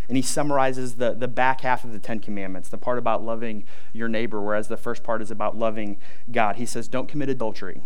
and 0.08 0.16
he 0.16 0.24
summarizes 0.24 0.96
the, 0.96 1.14
the 1.14 1.28
back 1.28 1.62
half 1.62 1.84
of 1.84 1.92
the 1.92 2.00
Ten 2.00 2.20
Commandments, 2.20 2.70
the 2.70 2.78
part 2.78 2.98
about 2.98 3.24
loving 3.24 3.66
your 3.92 4.08
neighbor, 4.08 4.42
whereas 4.42 4.68
the 4.68 4.78
first 4.78 5.04
part 5.04 5.22
is 5.22 5.32
about 5.32 5.58
loving 5.58 5.98
God. 6.32 6.56
He 6.56 6.66
says, 6.66 6.88
Don't 6.88 7.10
commit 7.10 7.30
adultery, 7.30 7.82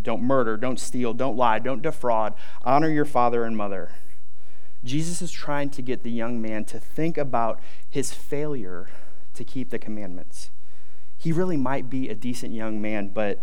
don't 0.00 0.22
murder, 0.22 0.56
don't 0.56 0.78
steal, 0.78 1.12
don't 1.14 1.36
lie, 1.36 1.58
don't 1.58 1.82
defraud, 1.82 2.34
honor 2.62 2.88
your 2.88 3.04
father 3.04 3.44
and 3.44 3.56
mother. 3.56 3.92
Jesus 4.84 5.22
is 5.22 5.32
trying 5.32 5.70
to 5.70 5.82
get 5.82 6.02
the 6.02 6.10
young 6.10 6.40
man 6.40 6.64
to 6.66 6.78
think 6.78 7.16
about 7.16 7.58
his 7.88 8.12
failure 8.12 8.88
to 9.32 9.42
keep 9.42 9.70
the 9.70 9.78
commandments. 9.78 10.50
He 11.16 11.32
really 11.32 11.56
might 11.56 11.88
be 11.88 12.08
a 12.08 12.14
decent 12.14 12.52
young 12.52 12.82
man, 12.82 13.08
but 13.08 13.42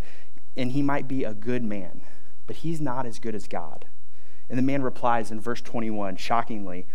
and 0.56 0.74
he 0.74 0.82
might 0.82 1.08
be 1.08 1.24
a 1.24 1.34
good 1.34 1.64
man, 1.64 2.02
but 2.46 2.58
he's 2.58 2.80
not 2.80 3.06
as 3.06 3.20
good 3.20 3.34
as 3.34 3.48
God. 3.48 3.86
And 4.50 4.58
the 4.58 4.64
man 4.64 4.84
replies 4.84 5.32
in 5.32 5.40
verse 5.40 5.62
21, 5.62 6.18
shockingly, 6.18 6.86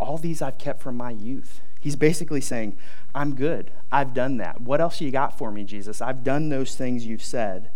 All 0.00 0.18
these 0.18 0.42
I've 0.42 0.58
kept 0.58 0.80
from 0.82 0.96
my 0.96 1.10
youth. 1.10 1.60
He's 1.78 1.96
basically 1.96 2.40
saying, 2.40 2.76
I'm 3.14 3.34
good. 3.34 3.70
I've 3.92 4.14
done 4.14 4.38
that. 4.38 4.60
What 4.60 4.80
else 4.80 5.00
you 5.00 5.10
got 5.10 5.36
for 5.36 5.50
me, 5.50 5.64
Jesus? 5.64 6.00
I've 6.00 6.24
done 6.24 6.48
those 6.48 6.74
things 6.74 7.06
you've 7.06 7.22
said. 7.22 7.70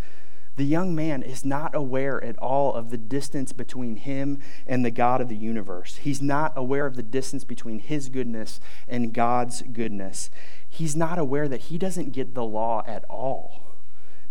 The 0.56 0.64
young 0.64 0.94
man 0.94 1.22
is 1.22 1.44
not 1.44 1.74
aware 1.74 2.22
at 2.22 2.38
all 2.38 2.74
of 2.74 2.90
the 2.90 2.96
distance 2.96 3.52
between 3.52 3.96
him 3.96 4.38
and 4.66 4.84
the 4.84 4.90
God 4.90 5.20
of 5.20 5.28
the 5.28 5.36
universe. 5.36 5.96
He's 5.96 6.22
not 6.22 6.52
aware 6.54 6.86
of 6.86 6.94
the 6.94 7.02
distance 7.02 7.42
between 7.42 7.80
his 7.80 8.08
goodness 8.08 8.60
and 8.86 9.12
God's 9.12 9.62
goodness. 9.62 10.30
He's 10.68 10.94
not 10.94 11.18
aware 11.18 11.48
that 11.48 11.62
he 11.62 11.78
doesn't 11.78 12.12
get 12.12 12.34
the 12.34 12.44
law 12.44 12.84
at 12.86 13.04
all. 13.04 13.62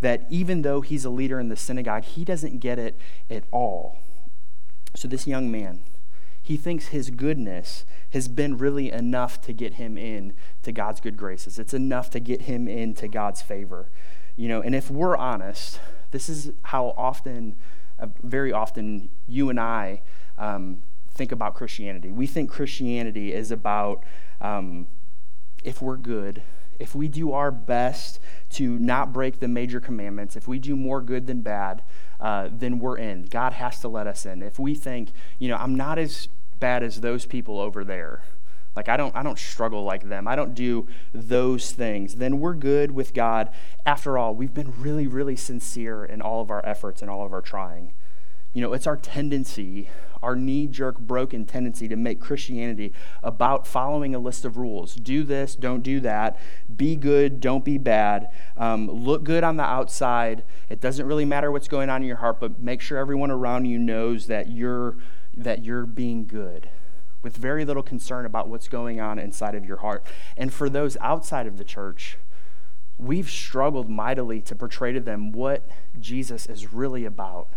That 0.00 0.26
even 0.30 0.62
though 0.62 0.80
he's 0.80 1.04
a 1.04 1.10
leader 1.10 1.38
in 1.38 1.48
the 1.48 1.56
synagogue, 1.56 2.04
he 2.04 2.24
doesn't 2.24 2.58
get 2.58 2.78
it 2.78 2.98
at 3.28 3.44
all. 3.50 3.98
So, 4.96 5.08
this 5.08 5.26
young 5.26 5.50
man, 5.50 5.82
he 6.44 6.58
thinks 6.58 6.88
his 6.88 7.08
goodness 7.08 7.86
has 8.10 8.28
been 8.28 8.58
really 8.58 8.92
enough 8.92 9.40
to 9.40 9.52
get 9.54 9.74
him 9.74 9.96
in 9.96 10.34
to 10.62 10.72
God's 10.72 11.00
good 11.00 11.16
graces. 11.16 11.58
It's 11.58 11.72
enough 11.72 12.10
to 12.10 12.20
get 12.20 12.42
him 12.42 12.68
into 12.68 13.08
God's 13.08 13.40
favor. 13.40 13.88
You 14.36 14.48
know, 14.48 14.60
and 14.60 14.74
if 14.74 14.90
we're 14.90 15.16
honest, 15.16 15.80
this 16.10 16.28
is 16.28 16.52
how 16.64 16.92
often, 16.98 17.56
uh, 17.98 18.08
very 18.22 18.52
often, 18.52 19.08
you 19.26 19.48
and 19.48 19.58
I 19.58 20.02
um, 20.36 20.82
think 21.14 21.32
about 21.32 21.54
Christianity. 21.54 22.12
We 22.12 22.26
think 22.26 22.50
Christianity 22.50 23.32
is 23.32 23.50
about 23.50 24.04
um, 24.42 24.86
if 25.64 25.80
we're 25.80 25.96
good, 25.96 26.42
if 26.78 26.94
we 26.94 27.08
do 27.08 27.32
our 27.32 27.50
best 27.50 28.20
to 28.50 28.78
not 28.78 29.12
break 29.12 29.40
the 29.40 29.48
major 29.48 29.80
commandments, 29.80 30.36
if 30.36 30.46
we 30.48 30.58
do 30.58 30.76
more 30.76 31.00
good 31.00 31.26
than 31.26 31.40
bad, 31.40 31.82
uh, 32.20 32.48
then 32.52 32.78
we're 32.78 32.98
in. 32.98 33.24
God 33.26 33.52
has 33.54 33.80
to 33.80 33.88
let 33.88 34.06
us 34.06 34.26
in. 34.26 34.42
If 34.42 34.58
we 34.58 34.74
think, 34.74 35.10
you 35.38 35.48
know, 35.48 35.56
I'm 35.56 35.74
not 35.74 35.98
as 35.98 36.28
bad 36.60 36.82
as 36.82 37.00
those 37.00 37.26
people 37.26 37.58
over 37.58 37.84
there, 37.84 38.22
like 38.76 38.88
I 38.88 38.96
don't 38.96 39.14
I 39.14 39.22
don't 39.22 39.38
struggle 39.38 39.84
like 39.84 40.08
them. 40.08 40.26
I 40.26 40.36
don't 40.36 40.54
do 40.54 40.88
those 41.12 41.72
things. 41.72 42.16
Then 42.16 42.40
we're 42.40 42.54
good 42.54 42.90
with 42.90 43.14
God. 43.14 43.50
After 43.86 44.18
all, 44.18 44.34
we've 44.34 44.54
been 44.54 44.72
really 44.80 45.06
really 45.06 45.36
sincere 45.36 46.04
in 46.04 46.20
all 46.20 46.40
of 46.40 46.50
our 46.50 46.64
efforts 46.66 47.00
and 47.02 47.10
all 47.10 47.24
of 47.24 47.32
our 47.32 47.42
trying. 47.42 47.92
You 48.54 48.60
know, 48.60 48.72
it's 48.72 48.86
our 48.86 48.96
tendency, 48.96 49.90
our 50.22 50.36
knee 50.36 50.68
jerk, 50.68 51.00
broken 51.00 51.44
tendency 51.44 51.88
to 51.88 51.96
make 51.96 52.20
Christianity 52.20 52.92
about 53.20 53.66
following 53.66 54.14
a 54.14 54.20
list 54.20 54.44
of 54.44 54.56
rules. 54.56 54.94
Do 54.94 55.24
this, 55.24 55.56
don't 55.56 55.82
do 55.82 55.98
that. 56.00 56.38
Be 56.74 56.94
good, 56.94 57.40
don't 57.40 57.64
be 57.64 57.78
bad. 57.78 58.30
Um, 58.56 58.88
look 58.88 59.24
good 59.24 59.42
on 59.42 59.56
the 59.56 59.64
outside. 59.64 60.44
It 60.70 60.80
doesn't 60.80 61.04
really 61.04 61.24
matter 61.24 61.50
what's 61.50 61.66
going 61.66 61.90
on 61.90 62.02
in 62.02 62.08
your 62.08 62.18
heart, 62.18 62.38
but 62.38 62.60
make 62.60 62.80
sure 62.80 62.96
everyone 62.96 63.32
around 63.32 63.64
you 63.64 63.76
knows 63.76 64.28
that 64.28 64.48
you're, 64.48 64.98
that 65.36 65.64
you're 65.64 65.84
being 65.84 66.24
good 66.24 66.70
with 67.22 67.36
very 67.36 67.64
little 67.64 67.82
concern 67.82 68.24
about 68.24 68.48
what's 68.48 68.68
going 68.68 69.00
on 69.00 69.18
inside 69.18 69.56
of 69.56 69.64
your 69.64 69.78
heart. 69.78 70.06
And 70.36 70.54
for 70.54 70.68
those 70.68 70.96
outside 71.00 71.48
of 71.48 71.58
the 71.58 71.64
church, 71.64 72.18
we've 72.98 73.28
struggled 73.28 73.90
mightily 73.90 74.40
to 74.42 74.54
portray 74.54 74.92
to 74.92 75.00
them 75.00 75.32
what 75.32 75.66
Jesus 75.98 76.46
is 76.46 76.72
really 76.72 77.04
about 77.04 77.48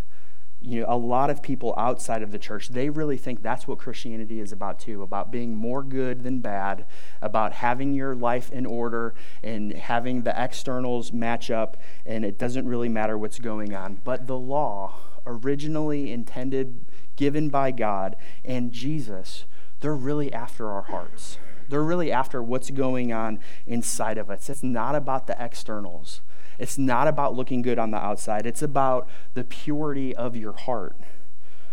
you 0.67 0.81
know, 0.81 0.85
a 0.89 0.97
lot 0.97 1.29
of 1.29 1.41
people 1.41 1.73
outside 1.77 2.21
of 2.21 2.31
the 2.31 2.37
church, 2.37 2.67
they 2.67 2.89
really 2.89 3.15
think 3.15 3.41
that's 3.41 3.67
what 3.67 3.79
Christianity 3.79 4.41
is 4.41 4.51
about 4.51 4.79
too, 4.79 5.01
about 5.01 5.31
being 5.31 5.55
more 5.55 5.81
good 5.81 6.23
than 6.23 6.39
bad, 6.39 6.85
about 7.21 7.53
having 7.53 7.93
your 7.93 8.13
life 8.13 8.51
in 8.51 8.65
order 8.65 9.13
and 9.41 9.71
having 9.71 10.23
the 10.23 10.43
externals 10.43 11.13
match 11.13 11.49
up, 11.49 11.77
and 12.05 12.25
it 12.25 12.37
doesn't 12.37 12.67
really 12.67 12.89
matter 12.89 13.17
what's 13.17 13.39
going 13.39 13.73
on. 13.73 14.01
But 14.03 14.27
the 14.27 14.37
law, 14.37 14.95
originally 15.25 16.11
intended, 16.11 16.85
given 17.15 17.47
by 17.47 17.71
God, 17.71 18.17
and 18.43 18.73
Jesus, 18.73 19.45
they're 19.79 19.95
really 19.95 20.33
after 20.33 20.69
our 20.69 20.83
hearts. 20.83 21.37
They're 21.69 21.83
really 21.83 22.11
after 22.11 22.43
what's 22.43 22.71
going 22.71 23.13
on 23.13 23.39
inside 23.65 24.17
of 24.17 24.29
us. 24.29 24.49
It's 24.49 24.63
not 24.63 24.95
about 24.95 25.27
the 25.27 25.35
externals. 25.41 26.19
It's 26.59 26.77
not 26.77 27.07
about 27.07 27.35
looking 27.35 27.61
good 27.61 27.79
on 27.79 27.91
the 27.91 27.97
outside, 27.97 28.45
it's 28.45 28.61
about 28.61 29.07
the 29.33 29.43
purity 29.43 30.15
of 30.15 30.35
your 30.35 30.53
heart. 30.53 30.95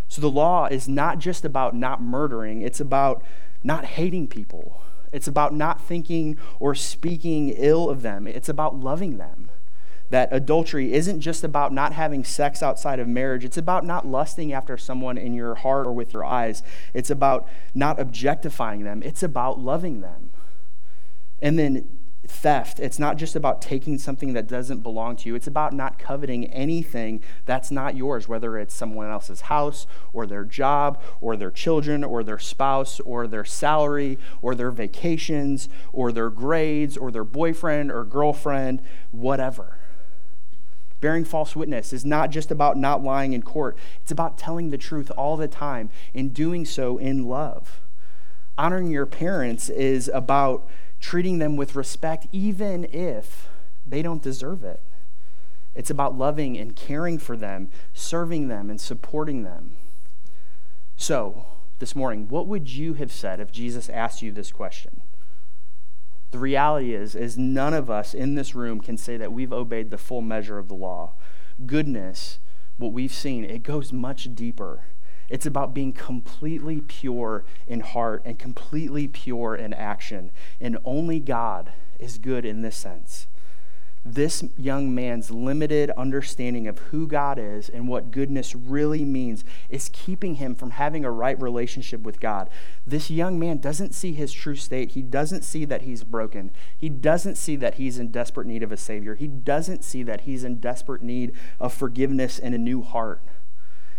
So 0.08 0.20
the 0.20 0.30
law 0.30 0.66
is 0.66 0.88
not 0.88 1.18
just 1.18 1.44
about 1.44 1.74
not 1.74 2.02
murdering, 2.02 2.62
it's 2.62 2.80
about 2.80 3.22
not 3.62 3.84
hating 3.84 4.28
people. 4.28 4.82
It's 5.12 5.28
about 5.28 5.54
not 5.54 5.80
thinking 5.80 6.36
or 6.58 6.74
speaking 6.74 7.50
ill 7.50 7.88
of 7.88 8.02
them. 8.02 8.26
It's 8.26 8.48
about 8.48 8.76
loving 8.76 9.16
them. 9.16 9.48
That 10.10 10.28
adultery 10.32 10.92
isn't 10.92 11.20
just 11.20 11.44
about 11.44 11.72
not 11.72 11.92
having 11.92 12.24
sex 12.24 12.62
outside 12.62 12.98
of 12.98 13.08
marriage. 13.08 13.44
It's 13.44 13.56
about 13.56 13.84
not 13.84 14.06
lusting 14.06 14.52
after 14.52 14.76
someone 14.76 15.16
in 15.16 15.32
your 15.32 15.54
heart 15.54 15.86
or 15.86 15.92
with 15.92 16.12
your 16.12 16.24
eyes. 16.24 16.62
It's 16.92 17.10
about 17.10 17.48
not 17.74 17.98
objectifying 17.98 18.82
them. 18.82 19.02
It's 19.04 19.22
about 19.22 19.60
loving 19.60 20.00
them. 20.00 20.30
And 21.40 21.58
then 21.58 21.88
theft, 22.26 22.80
it's 22.80 22.98
not 22.98 23.16
just 23.16 23.36
about 23.36 23.60
taking 23.60 23.98
something 23.98 24.32
that 24.32 24.46
doesn't 24.46 24.80
belong 24.80 25.16
to 25.16 25.28
you. 25.28 25.34
It's 25.34 25.46
about 25.46 25.72
not 25.72 25.98
coveting 25.98 26.46
anything 26.46 27.22
that's 27.44 27.70
not 27.70 27.96
yours, 27.96 28.28
whether 28.28 28.58
it's 28.58 28.74
someone 28.74 29.10
else's 29.10 29.42
house 29.42 29.86
or 30.12 30.26
their 30.26 30.44
job 30.44 31.00
or 31.20 31.36
their 31.36 31.50
children 31.50 32.04
or 32.04 32.22
their 32.22 32.38
spouse 32.38 33.00
or 33.00 33.26
their 33.26 33.44
salary 33.44 34.18
or 34.42 34.54
their 34.54 34.70
vacations 34.70 35.68
or 35.92 36.12
their 36.12 36.30
grades 36.30 36.96
or 36.96 37.10
their 37.10 37.24
boyfriend 37.24 37.90
or 37.90 38.04
girlfriend, 38.04 38.82
whatever. 39.10 39.78
Bearing 41.00 41.24
false 41.24 41.54
witness 41.54 41.92
is 41.92 42.04
not 42.04 42.30
just 42.30 42.50
about 42.50 42.78
not 42.78 43.02
lying 43.02 43.34
in 43.34 43.42
court, 43.42 43.76
it's 44.00 44.12
about 44.12 44.38
telling 44.38 44.70
the 44.70 44.78
truth 44.78 45.10
all 45.18 45.36
the 45.36 45.48
time 45.48 45.90
and 46.14 46.32
doing 46.32 46.64
so 46.64 46.96
in 46.96 47.24
love. 47.24 47.82
Honoring 48.56 48.90
your 48.90 49.04
parents 49.04 49.68
is 49.68 50.10
about 50.14 50.66
treating 51.04 51.38
them 51.38 51.54
with 51.54 51.76
respect, 51.76 52.26
even 52.32 52.84
if 52.90 53.50
they 53.86 54.00
don't 54.00 54.22
deserve 54.22 54.64
it. 54.64 54.80
It's 55.74 55.90
about 55.90 56.16
loving 56.16 56.56
and 56.56 56.74
caring 56.74 57.18
for 57.18 57.36
them, 57.36 57.68
serving 57.92 58.48
them, 58.48 58.70
and 58.70 58.80
supporting 58.80 59.42
them. 59.42 59.72
So, 60.96 61.44
this 61.78 61.94
morning, 61.94 62.26
what 62.28 62.46
would 62.46 62.70
you 62.70 62.94
have 62.94 63.12
said 63.12 63.38
if 63.38 63.52
Jesus 63.52 63.90
asked 63.90 64.22
you 64.22 64.32
this 64.32 64.50
question? 64.50 65.02
The 66.30 66.38
reality 66.38 66.94
is, 66.94 67.14
is 67.14 67.36
none 67.36 67.74
of 67.74 67.90
us 67.90 68.14
in 68.14 68.34
this 68.34 68.54
room 68.54 68.80
can 68.80 68.96
say 68.96 69.18
that 69.18 69.30
we've 69.30 69.52
obeyed 69.52 69.90
the 69.90 69.98
full 69.98 70.22
measure 70.22 70.58
of 70.58 70.68
the 70.68 70.74
law. 70.74 71.16
Goodness, 71.66 72.38
what 72.78 72.94
we've 72.94 73.12
seen, 73.12 73.44
it 73.44 73.62
goes 73.62 73.92
much 73.92 74.34
deeper. 74.34 74.84
It's 75.34 75.46
about 75.46 75.74
being 75.74 75.92
completely 75.92 76.80
pure 76.80 77.44
in 77.66 77.80
heart 77.80 78.22
and 78.24 78.38
completely 78.38 79.08
pure 79.08 79.56
in 79.56 79.74
action. 79.74 80.30
And 80.60 80.78
only 80.84 81.18
God 81.18 81.72
is 81.98 82.18
good 82.18 82.44
in 82.44 82.62
this 82.62 82.76
sense. 82.76 83.26
This 84.04 84.44
young 84.56 84.94
man's 84.94 85.32
limited 85.32 85.90
understanding 85.96 86.68
of 86.68 86.78
who 86.78 87.08
God 87.08 87.40
is 87.40 87.68
and 87.68 87.88
what 87.88 88.12
goodness 88.12 88.54
really 88.54 89.04
means 89.04 89.42
is 89.68 89.90
keeping 89.92 90.36
him 90.36 90.54
from 90.54 90.70
having 90.70 91.04
a 91.04 91.10
right 91.10 91.40
relationship 91.42 92.02
with 92.02 92.20
God. 92.20 92.48
This 92.86 93.10
young 93.10 93.36
man 93.36 93.58
doesn't 93.58 93.92
see 93.92 94.12
his 94.12 94.32
true 94.32 94.54
state. 94.54 94.92
He 94.92 95.02
doesn't 95.02 95.42
see 95.42 95.64
that 95.64 95.82
he's 95.82 96.04
broken. 96.04 96.52
He 96.78 96.88
doesn't 96.88 97.38
see 97.38 97.56
that 97.56 97.74
he's 97.74 97.98
in 97.98 98.12
desperate 98.12 98.46
need 98.46 98.62
of 98.62 98.70
a 98.70 98.76
Savior. 98.76 99.16
He 99.16 99.26
doesn't 99.26 99.82
see 99.82 100.04
that 100.04 100.20
he's 100.20 100.44
in 100.44 100.60
desperate 100.60 101.02
need 101.02 101.32
of 101.58 101.74
forgiveness 101.74 102.38
and 102.38 102.54
a 102.54 102.58
new 102.58 102.82
heart. 102.82 103.20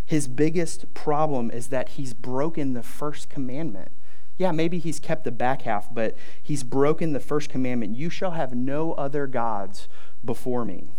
His 0.05 0.27
biggest 0.27 0.93
problem 0.93 1.49
is 1.49 1.67
that 1.67 1.89
he's 1.89 2.13
broken 2.13 2.73
the 2.73 2.83
first 2.83 3.29
commandment. 3.29 3.91
Yeah, 4.37 4.51
maybe 4.51 4.79
he's 4.79 4.99
kept 4.99 5.23
the 5.23 5.31
back 5.31 5.63
half, 5.63 5.93
but 5.93 6.15
he's 6.41 6.63
broken 6.63 7.13
the 7.13 7.19
first 7.19 7.49
commandment 7.49 7.95
You 7.95 8.09
shall 8.09 8.31
have 8.31 8.53
no 8.53 8.93
other 8.93 9.27
gods 9.27 9.87
before 10.23 10.65
me. 10.65 10.89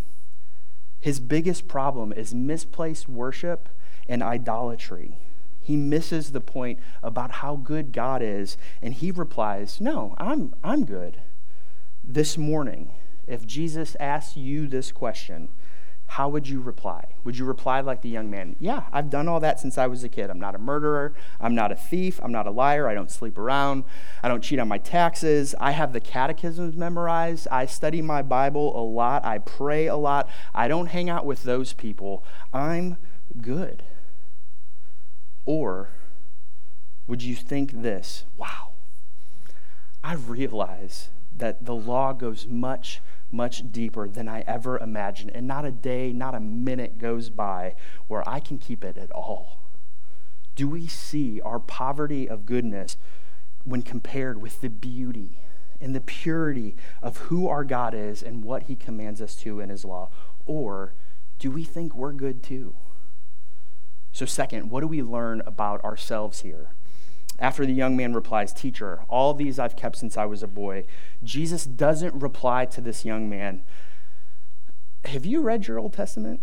His 0.98 1.20
biggest 1.20 1.68
problem 1.68 2.12
is 2.12 2.34
misplaced 2.34 3.08
worship 3.08 3.68
and 4.08 4.22
idolatry. 4.22 5.18
He 5.60 5.76
misses 5.76 6.32
the 6.32 6.40
point 6.40 6.78
about 7.02 7.32
how 7.32 7.56
good 7.56 7.92
God 7.92 8.22
is, 8.22 8.56
and 8.80 8.94
he 8.94 9.10
replies, 9.10 9.80
No, 9.80 10.14
I'm, 10.16 10.54
I'm 10.64 10.84
good. 10.84 11.20
This 12.02 12.38
morning, 12.38 12.92
if 13.26 13.46
Jesus 13.46 13.96
asks 13.98 14.36
you 14.36 14.68
this 14.68 14.92
question, 14.92 15.48
how 16.08 16.28
would 16.28 16.48
you 16.48 16.60
reply? 16.60 17.04
Would 17.24 17.36
you 17.36 17.44
reply 17.44 17.80
like 17.80 18.02
the 18.02 18.08
young 18.08 18.30
man? 18.30 18.56
Yeah, 18.60 18.84
I've 18.92 19.10
done 19.10 19.28
all 19.28 19.40
that 19.40 19.58
since 19.58 19.76
I 19.76 19.86
was 19.86 20.04
a 20.04 20.08
kid. 20.08 20.30
I'm 20.30 20.38
not 20.38 20.54
a 20.54 20.58
murderer. 20.58 21.14
I'm 21.40 21.54
not 21.54 21.72
a 21.72 21.76
thief. 21.76 22.20
I'm 22.22 22.32
not 22.32 22.46
a 22.46 22.50
liar. 22.50 22.88
I 22.88 22.94
don't 22.94 23.10
sleep 23.10 23.36
around. 23.36 23.84
I 24.22 24.28
don't 24.28 24.42
cheat 24.42 24.58
on 24.58 24.68
my 24.68 24.78
taxes. 24.78 25.54
I 25.60 25.72
have 25.72 25.92
the 25.92 26.00
catechisms 26.00 26.76
memorized. 26.76 27.48
I 27.50 27.66
study 27.66 28.02
my 28.02 28.22
Bible 28.22 28.80
a 28.80 28.84
lot. 28.84 29.24
I 29.24 29.38
pray 29.38 29.86
a 29.86 29.96
lot. 29.96 30.28
I 30.54 30.68
don't 30.68 30.86
hang 30.86 31.10
out 31.10 31.26
with 31.26 31.42
those 31.42 31.72
people. 31.72 32.24
I'm 32.52 32.96
good. 33.40 33.82
Or 35.44 35.90
would 37.06 37.22
you 37.22 37.36
think 37.36 37.82
this? 37.82 38.24
Wow, 38.36 38.72
I 40.02 40.14
realize 40.14 41.08
that 41.36 41.64
the 41.64 41.74
law 41.74 42.12
goes 42.12 42.46
much 42.46 43.00
much 43.30 43.70
deeper 43.72 44.08
than 44.08 44.28
I 44.28 44.40
ever 44.42 44.78
imagined. 44.78 45.32
And 45.34 45.46
not 45.46 45.64
a 45.64 45.70
day, 45.70 46.12
not 46.12 46.34
a 46.34 46.40
minute 46.40 46.98
goes 46.98 47.28
by 47.30 47.74
where 48.06 48.26
I 48.28 48.40
can 48.40 48.58
keep 48.58 48.84
it 48.84 48.96
at 48.96 49.10
all. 49.10 49.58
Do 50.54 50.68
we 50.68 50.86
see 50.86 51.40
our 51.40 51.58
poverty 51.58 52.28
of 52.28 52.46
goodness 52.46 52.96
when 53.64 53.82
compared 53.82 54.40
with 54.40 54.60
the 54.60 54.70
beauty 54.70 55.40
and 55.80 55.94
the 55.94 56.00
purity 56.00 56.76
of 57.02 57.18
who 57.18 57.48
our 57.48 57.64
God 57.64 57.94
is 57.94 58.22
and 58.22 58.42
what 58.42 58.64
he 58.64 58.76
commands 58.76 59.20
us 59.20 59.34
to 59.36 59.60
in 59.60 59.68
his 59.68 59.84
law? 59.84 60.10
Or 60.46 60.94
do 61.38 61.50
we 61.50 61.64
think 61.64 61.94
we're 61.94 62.12
good 62.12 62.42
too? 62.42 62.74
So, 64.12 64.24
second, 64.24 64.70
what 64.70 64.80
do 64.80 64.86
we 64.86 65.02
learn 65.02 65.42
about 65.44 65.84
ourselves 65.84 66.40
here? 66.40 66.70
After 67.38 67.66
the 67.66 67.72
young 67.72 67.96
man 67.96 68.14
replies, 68.14 68.52
Teacher, 68.52 69.00
all 69.08 69.34
these 69.34 69.58
I've 69.58 69.76
kept 69.76 69.96
since 69.96 70.16
I 70.16 70.24
was 70.24 70.42
a 70.42 70.48
boy, 70.48 70.84
Jesus 71.22 71.66
doesn't 71.66 72.14
reply 72.14 72.64
to 72.66 72.80
this 72.80 73.04
young 73.04 73.28
man, 73.28 73.62
Have 75.04 75.26
you 75.26 75.42
read 75.42 75.66
your 75.66 75.78
Old 75.78 75.92
Testament? 75.92 76.40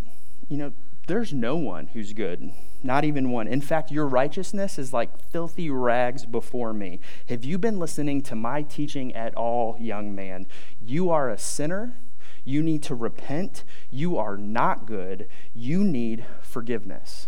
You 0.48 0.58
know, 0.58 0.74
there's 1.08 1.34
no 1.34 1.56
one 1.58 1.88
who's 1.88 2.14
good, 2.14 2.52
not 2.82 3.04
even 3.04 3.32
one. 3.32 3.48
In 3.48 3.60
fact, 3.60 3.92
your 3.92 4.08
righteousness 4.08 4.80
is 4.80 4.94
like 4.94 5.20
filthy 5.32 5.70
rags 5.70 6.26
before 6.26 6.74
me. 6.74 7.00
Have 7.28 7.44
you 7.44 7.58
been 7.58 7.80
listening 7.80 8.22
to 8.22 8.36
my 8.36 8.62
teaching 8.62 9.14
at 9.14 9.36
all, 9.36 9.76
young 9.80 10.16
man? 10.16 10.48
You 10.82 11.10
are 11.10 11.30
a 11.30 11.38
sinner. 11.38 11.98
You 12.46 12.62
need 12.62 12.84
to 12.84 12.96
repent. 12.96 13.64
You 13.90 14.18
are 14.18 14.38
not 14.38 14.86
good. 14.86 15.28
You 15.54 15.84
need 15.84 16.26
forgiveness. 16.42 17.28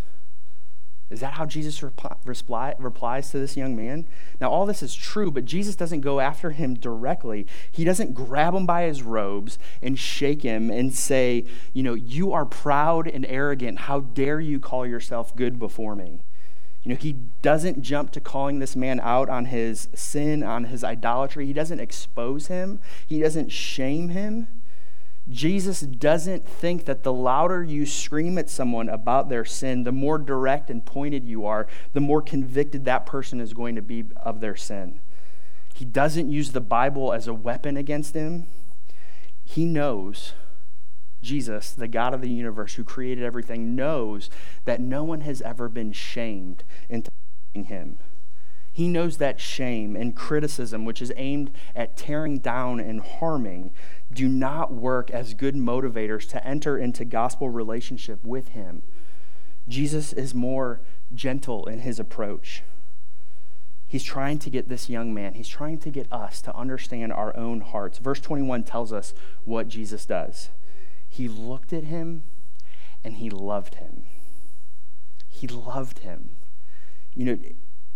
Is 1.08 1.20
that 1.20 1.34
how 1.34 1.46
Jesus 1.46 1.82
reply, 1.82 2.74
replies 2.78 3.30
to 3.30 3.38
this 3.38 3.56
young 3.56 3.76
man? 3.76 4.06
Now, 4.40 4.50
all 4.50 4.66
this 4.66 4.82
is 4.82 4.94
true, 4.94 5.30
but 5.30 5.44
Jesus 5.44 5.76
doesn't 5.76 6.00
go 6.00 6.18
after 6.18 6.50
him 6.50 6.74
directly. 6.74 7.46
He 7.70 7.84
doesn't 7.84 8.12
grab 8.12 8.54
him 8.54 8.66
by 8.66 8.82
his 8.82 9.02
robes 9.02 9.56
and 9.80 9.96
shake 9.96 10.42
him 10.42 10.68
and 10.68 10.92
say, 10.92 11.44
You 11.72 11.84
know, 11.84 11.94
you 11.94 12.32
are 12.32 12.44
proud 12.44 13.06
and 13.06 13.24
arrogant. 13.26 13.80
How 13.80 14.00
dare 14.00 14.40
you 14.40 14.58
call 14.58 14.84
yourself 14.84 15.34
good 15.36 15.60
before 15.60 15.94
me? 15.94 16.22
You 16.82 16.90
know, 16.90 16.98
he 16.98 17.14
doesn't 17.42 17.82
jump 17.82 18.10
to 18.12 18.20
calling 18.20 18.58
this 18.58 18.74
man 18.74 19.00
out 19.00 19.28
on 19.28 19.46
his 19.46 19.88
sin, 19.94 20.42
on 20.42 20.64
his 20.64 20.82
idolatry. 20.82 21.46
He 21.46 21.52
doesn't 21.52 21.80
expose 21.80 22.48
him, 22.48 22.80
he 23.06 23.20
doesn't 23.20 23.50
shame 23.50 24.08
him. 24.08 24.48
Jesus 25.28 25.80
doesn't 25.80 26.48
think 26.48 26.84
that 26.84 27.02
the 27.02 27.12
louder 27.12 27.64
you 27.64 27.84
scream 27.84 28.38
at 28.38 28.48
someone 28.48 28.88
about 28.88 29.28
their 29.28 29.44
sin, 29.44 29.82
the 29.82 29.92
more 29.92 30.18
direct 30.18 30.70
and 30.70 30.84
pointed 30.84 31.24
you 31.24 31.44
are, 31.44 31.66
the 31.92 32.00
more 32.00 32.22
convicted 32.22 32.84
that 32.84 33.06
person 33.06 33.40
is 33.40 33.52
going 33.52 33.74
to 33.74 33.82
be 33.82 34.04
of 34.16 34.40
their 34.40 34.54
sin. 34.54 35.00
He 35.74 35.84
doesn't 35.84 36.30
use 36.30 36.52
the 36.52 36.60
Bible 36.60 37.12
as 37.12 37.26
a 37.26 37.34
weapon 37.34 37.76
against 37.76 38.14
him. 38.14 38.46
He 39.44 39.64
knows, 39.64 40.32
Jesus, 41.22 41.72
the 41.72 41.88
God 41.88 42.14
of 42.14 42.20
the 42.20 42.30
universe 42.30 42.74
who 42.74 42.84
created 42.84 43.24
everything, 43.24 43.74
knows 43.74 44.30
that 44.64 44.80
no 44.80 45.02
one 45.02 45.22
has 45.22 45.42
ever 45.42 45.68
been 45.68 45.92
shamed 45.92 46.62
into 46.88 47.10
him. 47.52 47.98
He 48.76 48.88
knows 48.88 49.16
that 49.16 49.40
shame 49.40 49.96
and 49.96 50.14
criticism, 50.14 50.84
which 50.84 51.00
is 51.00 51.10
aimed 51.16 51.50
at 51.74 51.96
tearing 51.96 52.40
down 52.40 52.78
and 52.78 53.00
harming, 53.00 53.70
do 54.12 54.28
not 54.28 54.70
work 54.70 55.10
as 55.10 55.32
good 55.32 55.54
motivators 55.54 56.28
to 56.28 56.46
enter 56.46 56.76
into 56.76 57.06
gospel 57.06 57.48
relationship 57.48 58.22
with 58.22 58.48
Him. 58.48 58.82
Jesus 59.66 60.12
is 60.12 60.34
more 60.34 60.82
gentle 61.14 61.64
in 61.64 61.80
his 61.80 61.98
approach. 61.98 62.64
He's 63.86 64.04
trying 64.04 64.40
to 64.40 64.50
get 64.50 64.68
this 64.68 64.90
young 64.90 65.14
man, 65.14 65.32
he's 65.32 65.48
trying 65.48 65.78
to 65.78 65.90
get 65.90 66.12
us 66.12 66.42
to 66.42 66.54
understand 66.54 67.14
our 67.14 67.34
own 67.34 67.62
hearts. 67.62 67.96
Verse 67.96 68.20
21 68.20 68.64
tells 68.64 68.92
us 68.92 69.14
what 69.46 69.68
Jesus 69.68 70.04
does. 70.04 70.50
He 71.08 71.28
looked 71.28 71.72
at 71.72 71.84
him 71.84 72.24
and 73.02 73.14
he 73.14 73.30
loved 73.30 73.76
him. 73.76 74.04
He 75.30 75.48
loved 75.48 76.00
him. 76.00 76.28
You 77.14 77.24
know, 77.24 77.38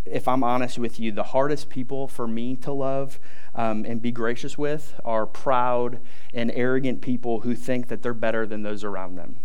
if 0.05 0.27
I'm 0.27 0.43
honest 0.43 0.79
with 0.79 0.99
you, 0.99 1.13
the 1.13 1.23
hardest 1.25 1.69
people 1.69 2.09
for 2.09 2.27
me 2.27 2.57
to 2.57 2.73
love 2.73 3.21
um, 3.55 3.85
and 3.85 4.01
be 4.01 4.13
gracious 4.13 4.57
with 4.57 4.99
are 5.05 5.27
proud 5.27 6.01
and 6.33 6.51
arrogant 6.55 7.03
people 7.03 7.41
who 7.41 7.55
think 7.55 7.89
that 7.89 8.03
they're 8.03 8.15
better 8.15 8.47
than 8.47 8.63
those 8.63 8.83
around 8.83 9.17
them. 9.17 9.37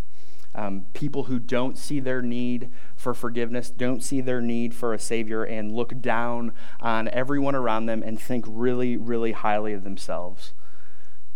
Um, 0.54 0.86
people 0.94 1.26
who 1.26 1.38
don't 1.38 1.78
see 1.78 2.00
their 2.00 2.22
need 2.22 2.72
for 2.96 3.14
forgiveness, 3.14 3.70
don't 3.70 4.02
see 4.02 4.22
their 4.22 4.40
need 4.40 4.74
for 4.74 4.94
a 4.94 5.00
Savior, 5.00 5.44
and 5.44 5.76
look 5.76 6.00
down 6.00 6.54
on 6.80 7.10
everyone 7.10 7.56
around 7.56 7.88
them 7.88 8.02
and 8.02 8.20
think 8.20 8.46
really, 8.48 8.96
really 8.96 9.34
highly 9.34 9.74
of 9.74 9.84
themselves. 9.84 10.54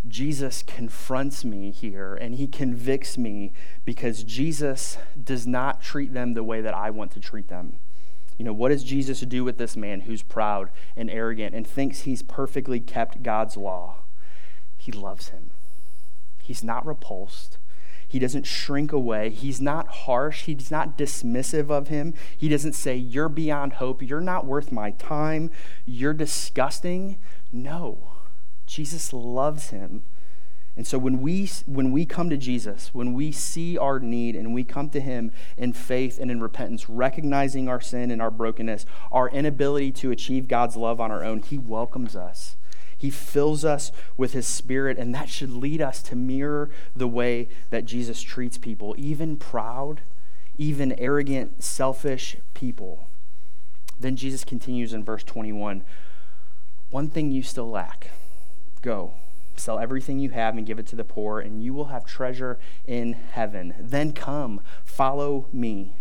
Jesus 0.07 0.63
confronts 0.63 1.43
me 1.43 1.71
here 1.71 2.15
and 2.15 2.35
he 2.35 2.47
convicts 2.47 3.17
me 3.17 3.51
because 3.83 4.23
Jesus 4.23 4.97
does 5.21 5.45
not 5.45 5.81
treat 5.81 6.13
them 6.13 6.33
the 6.33 6.43
way 6.43 6.61
that 6.61 6.73
I 6.73 6.89
want 6.89 7.11
to 7.11 7.19
treat 7.19 7.49
them. 7.49 7.79
You 8.39 8.45
know, 8.45 8.53
what 8.53 8.69
does 8.69 8.85
Jesus 8.85 9.19
do 9.19 9.43
with 9.43 9.57
this 9.57 9.75
man 9.75 10.01
who's 10.01 10.23
proud 10.23 10.71
and 10.95 11.09
arrogant 11.09 11.53
and 11.53 11.67
thinks 11.67 12.01
he's 12.01 12.23
perfectly 12.23 12.79
kept 12.79 13.21
God's 13.21 13.57
law? 13.57 13.97
He 14.77 14.93
loves 14.93 15.29
him. 15.29 15.51
He's 16.41 16.63
not 16.63 16.85
repulsed. 16.85 17.57
He 18.07 18.17
doesn't 18.17 18.47
shrink 18.47 18.93
away. 18.93 19.29
He's 19.29 19.59
not 19.59 19.87
harsh. 19.89 20.45
He's 20.45 20.71
not 20.71 20.97
dismissive 20.97 21.69
of 21.69 21.89
him. 21.89 22.13
He 22.35 22.47
doesn't 22.47 22.73
say, 22.73 22.95
You're 22.95 23.29
beyond 23.29 23.73
hope. 23.73 24.01
You're 24.01 24.21
not 24.21 24.45
worth 24.45 24.71
my 24.71 24.91
time. 24.91 25.51
You're 25.85 26.13
disgusting. 26.13 27.17
No. 27.51 28.13
Jesus 28.65 29.11
loves 29.11 29.71
him 29.71 30.03
and 30.79 30.87
so 30.87 30.97
when 30.97 31.19
we 31.19 31.45
when 31.65 31.91
we 31.91 32.05
come 32.05 32.29
to 32.29 32.37
Jesus, 32.37 32.91
when 32.93 33.13
we 33.13 33.33
see 33.33 33.77
our 33.77 33.99
need 33.99 34.33
and 34.37 34.53
we 34.53 34.63
come 34.63 34.87
to 34.91 35.01
him 35.01 35.33
in 35.57 35.73
faith 35.73 36.17
and 36.17 36.31
in 36.31 36.39
repentance, 36.39 36.87
recognizing 36.87 37.67
our 37.67 37.81
sin 37.81 38.09
and 38.09 38.21
our 38.21 38.31
brokenness, 38.31 38.85
our 39.11 39.27
inability 39.27 39.91
to 39.91 40.11
achieve 40.11 40.47
God's 40.47 40.77
love 40.77 41.01
on 41.01 41.11
our 41.11 41.21
own, 41.21 41.41
he 41.41 41.57
welcomes 41.57 42.15
us. 42.15 42.55
He 42.97 43.09
fills 43.09 43.65
us 43.65 43.91
with 44.15 44.31
his 44.31 44.47
spirit 44.47 44.97
and 44.97 45.13
that 45.13 45.27
should 45.27 45.51
lead 45.51 45.81
us 45.81 46.01
to 46.03 46.15
mirror 46.15 46.69
the 46.95 47.09
way 47.09 47.49
that 47.71 47.83
Jesus 47.83 48.21
treats 48.21 48.57
people, 48.57 48.95
even 48.97 49.35
proud, 49.35 49.99
even 50.57 50.93
arrogant, 50.97 51.61
selfish 51.61 52.37
people. 52.53 53.09
Then 53.99 54.15
Jesus 54.15 54.45
continues 54.45 54.93
in 54.93 55.03
verse 55.03 55.25
21, 55.25 55.83
one 56.89 57.09
thing 57.09 57.31
you 57.31 57.43
still 57.43 57.69
lack. 57.69 58.11
Go 58.81 59.15
Sell 59.59 59.77
everything 59.77 60.19
you 60.19 60.29
have 60.29 60.57
and 60.57 60.65
give 60.65 60.79
it 60.79 60.87
to 60.87 60.95
the 60.95 61.03
poor, 61.03 61.39
and 61.39 61.61
you 61.61 61.73
will 61.73 61.85
have 61.85 62.05
treasure 62.05 62.57
in 62.87 63.13
heaven. 63.13 63.75
Then 63.79 64.13
come, 64.13 64.61
follow 64.83 65.47
me. 65.51 65.95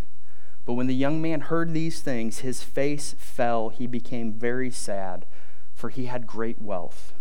But 0.65 0.75
when 0.75 0.87
the 0.87 0.95
young 0.95 1.21
man 1.21 1.41
heard 1.43 1.73
these 1.73 2.01
things, 2.01 2.39
his 2.41 2.63
face 2.63 3.15
fell. 3.19 3.71
He 3.71 3.87
became 3.87 4.33
very 4.33 4.71
sad, 4.71 5.27
for 5.75 5.89
he 5.89 6.07
had 6.07 6.27
great 6.27 6.61
wealth. 6.61 7.15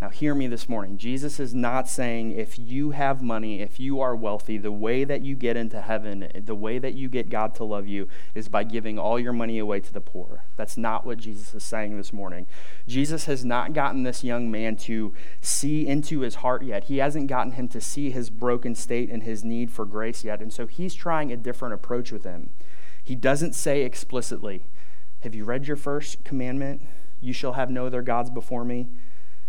Now, 0.00 0.10
hear 0.10 0.32
me 0.32 0.46
this 0.46 0.68
morning. 0.68 0.96
Jesus 0.96 1.40
is 1.40 1.56
not 1.56 1.88
saying 1.88 2.30
if 2.30 2.56
you 2.56 2.92
have 2.92 3.20
money, 3.20 3.60
if 3.60 3.80
you 3.80 4.00
are 4.00 4.14
wealthy, 4.14 4.56
the 4.56 4.70
way 4.70 5.02
that 5.02 5.22
you 5.22 5.34
get 5.34 5.56
into 5.56 5.80
heaven, 5.80 6.30
the 6.36 6.54
way 6.54 6.78
that 6.78 6.94
you 6.94 7.08
get 7.08 7.28
God 7.28 7.52
to 7.56 7.64
love 7.64 7.88
you 7.88 8.06
is 8.32 8.48
by 8.48 8.62
giving 8.62 8.96
all 8.96 9.18
your 9.18 9.32
money 9.32 9.58
away 9.58 9.80
to 9.80 9.92
the 9.92 10.00
poor. 10.00 10.44
That's 10.54 10.76
not 10.76 11.04
what 11.04 11.18
Jesus 11.18 11.52
is 11.52 11.64
saying 11.64 11.96
this 11.96 12.12
morning. 12.12 12.46
Jesus 12.86 13.24
has 13.24 13.44
not 13.44 13.72
gotten 13.72 14.04
this 14.04 14.22
young 14.22 14.52
man 14.52 14.76
to 14.76 15.14
see 15.40 15.88
into 15.88 16.20
his 16.20 16.36
heart 16.36 16.62
yet. 16.62 16.84
He 16.84 16.98
hasn't 16.98 17.26
gotten 17.26 17.52
him 17.52 17.66
to 17.66 17.80
see 17.80 18.12
his 18.12 18.30
broken 18.30 18.76
state 18.76 19.10
and 19.10 19.24
his 19.24 19.42
need 19.42 19.68
for 19.68 19.84
grace 19.84 20.22
yet. 20.22 20.40
And 20.40 20.52
so 20.52 20.68
he's 20.68 20.94
trying 20.94 21.32
a 21.32 21.36
different 21.36 21.74
approach 21.74 22.12
with 22.12 22.22
him. 22.22 22.50
He 23.02 23.16
doesn't 23.16 23.56
say 23.56 23.82
explicitly, 23.82 24.62
Have 25.22 25.34
you 25.34 25.42
read 25.42 25.66
your 25.66 25.76
first 25.76 26.22
commandment? 26.22 26.82
You 27.20 27.32
shall 27.32 27.54
have 27.54 27.68
no 27.68 27.86
other 27.86 28.02
gods 28.02 28.30
before 28.30 28.64
me. 28.64 28.86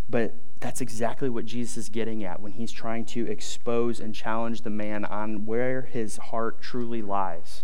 But 0.10 0.36
that's 0.60 0.82
exactly 0.82 1.30
what 1.30 1.46
Jesus 1.46 1.78
is 1.78 1.90
getting 1.90 2.24
at 2.24 2.42
when 2.42 2.54
he's 2.54 2.72
trying 2.72 3.06
to 3.06 3.30
expose 3.30 4.00
and 4.00 4.14
challenge 4.14 4.62
the 4.62 4.70
man 4.70 5.06
on 5.06 5.46
where 5.46 5.84
his 5.84 6.18
heart 6.18 6.62
truly 6.62 7.02
lies. 7.02 7.64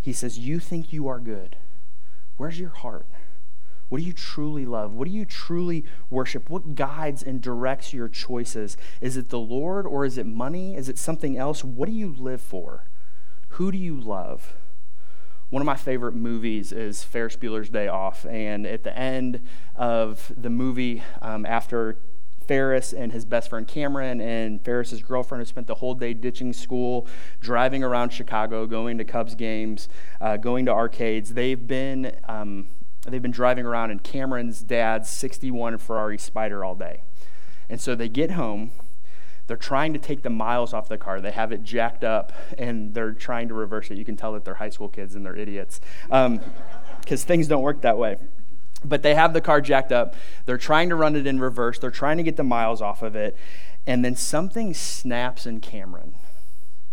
He 0.00 0.12
says, 0.12 0.38
You 0.38 0.58
think 0.58 0.92
you 0.92 1.06
are 1.08 1.20
good. 1.20 1.56
Where's 2.36 2.58
your 2.58 2.70
heart? 2.70 3.06
What 3.88 3.98
do 3.98 4.04
you 4.04 4.12
truly 4.12 4.64
love? 4.64 4.92
What 4.92 5.06
do 5.06 5.14
you 5.14 5.24
truly 5.24 5.84
worship? 6.10 6.50
What 6.50 6.74
guides 6.74 7.22
and 7.22 7.40
directs 7.40 7.92
your 7.92 8.08
choices? 8.08 8.76
Is 9.00 9.16
it 9.16 9.28
the 9.28 9.38
Lord 9.38 9.86
or 9.86 10.04
is 10.04 10.18
it 10.18 10.26
money? 10.26 10.74
Is 10.74 10.88
it 10.88 10.98
something 10.98 11.36
else? 11.36 11.62
What 11.62 11.86
do 11.86 11.92
you 11.94 12.12
live 12.18 12.40
for? 12.40 12.88
Who 13.50 13.70
do 13.70 13.78
you 13.78 14.00
love? 14.00 14.54
One 15.54 15.60
of 15.60 15.66
my 15.66 15.76
favorite 15.76 16.16
movies 16.16 16.72
is 16.72 17.04
Ferris 17.04 17.36
Bueller's 17.36 17.68
Day 17.68 17.86
Off. 17.86 18.26
And 18.26 18.66
at 18.66 18.82
the 18.82 18.98
end 18.98 19.40
of 19.76 20.32
the 20.36 20.50
movie, 20.50 21.04
um, 21.22 21.46
after 21.46 21.96
Ferris 22.48 22.92
and 22.92 23.12
his 23.12 23.24
best 23.24 23.50
friend 23.50 23.64
Cameron 23.68 24.20
and 24.20 24.60
Ferris's 24.64 25.00
girlfriend 25.00 25.42
who 25.42 25.44
spent 25.44 25.68
the 25.68 25.76
whole 25.76 25.94
day 25.94 26.12
ditching 26.12 26.52
school, 26.52 27.06
driving 27.38 27.84
around 27.84 28.10
Chicago, 28.10 28.66
going 28.66 28.98
to 28.98 29.04
Cubs 29.04 29.36
games, 29.36 29.88
uh, 30.20 30.36
going 30.36 30.64
to 30.64 30.72
arcades. 30.72 31.34
They've 31.34 31.64
been 31.64 32.16
um, 32.24 32.66
they've 33.06 33.22
been 33.22 33.30
driving 33.30 33.64
around 33.64 33.92
in 33.92 34.00
Cameron's 34.00 34.60
dad's 34.60 35.08
'61 35.08 35.78
Ferrari 35.78 36.18
Spyder 36.18 36.66
all 36.66 36.74
day, 36.74 37.02
and 37.70 37.80
so 37.80 37.94
they 37.94 38.08
get 38.08 38.32
home 38.32 38.72
they're 39.46 39.56
trying 39.56 39.92
to 39.92 39.98
take 39.98 40.22
the 40.22 40.30
miles 40.30 40.72
off 40.72 40.88
the 40.88 40.96
car. 40.96 41.20
They 41.20 41.30
have 41.30 41.52
it 41.52 41.62
jacked 41.62 42.02
up 42.02 42.32
and 42.56 42.94
they're 42.94 43.12
trying 43.12 43.48
to 43.48 43.54
reverse 43.54 43.90
it. 43.90 43.98
You 43.98 44.04
can 44.04 44.16
tell 44.16 44.32
that 44.32 44.44
they're 44.44 44.54
high 44.54 44.70
school 44.70 44.88
kids 44.88 45.14
and 45.14 45.24
they're 45.24 45.36
idiots 45.36 45.80
because 46.06 46.32
um, 46.32 46.40
things 47.26 47.46
don't 47.46 47.62
work 47.62 47.82
that 47.82 47.98
way. 47.98 48.16
But 48.84 49.02
they 49.02 49.14
have 49.14 49.32
the 49.32 49.40
car 49.40 49.60
jacked 49.60 49.92
up. 49.92 50.14
They're 50.46 50.58
trying 50.58 50.88
to 50.90 50.96
run 50.96 51.16
it 51.16 51.26
in 51.26 51.40
reverse. 51.40 51.78
They're 51.78 51.90
trying 51.90 52.16
to 52.18 52.22
get 52.22 52.36
the 52.36 52.44
miles 52.44 52.80
off 52.80 53.02
of 53.02 53.16
it. 53.16 53.36
And 53.86 54.04
then 54.04 54.16
something 54.16 54.72
snaps 54.72 55.46
in 55.46 55.60
Cameron. 55.60 56.14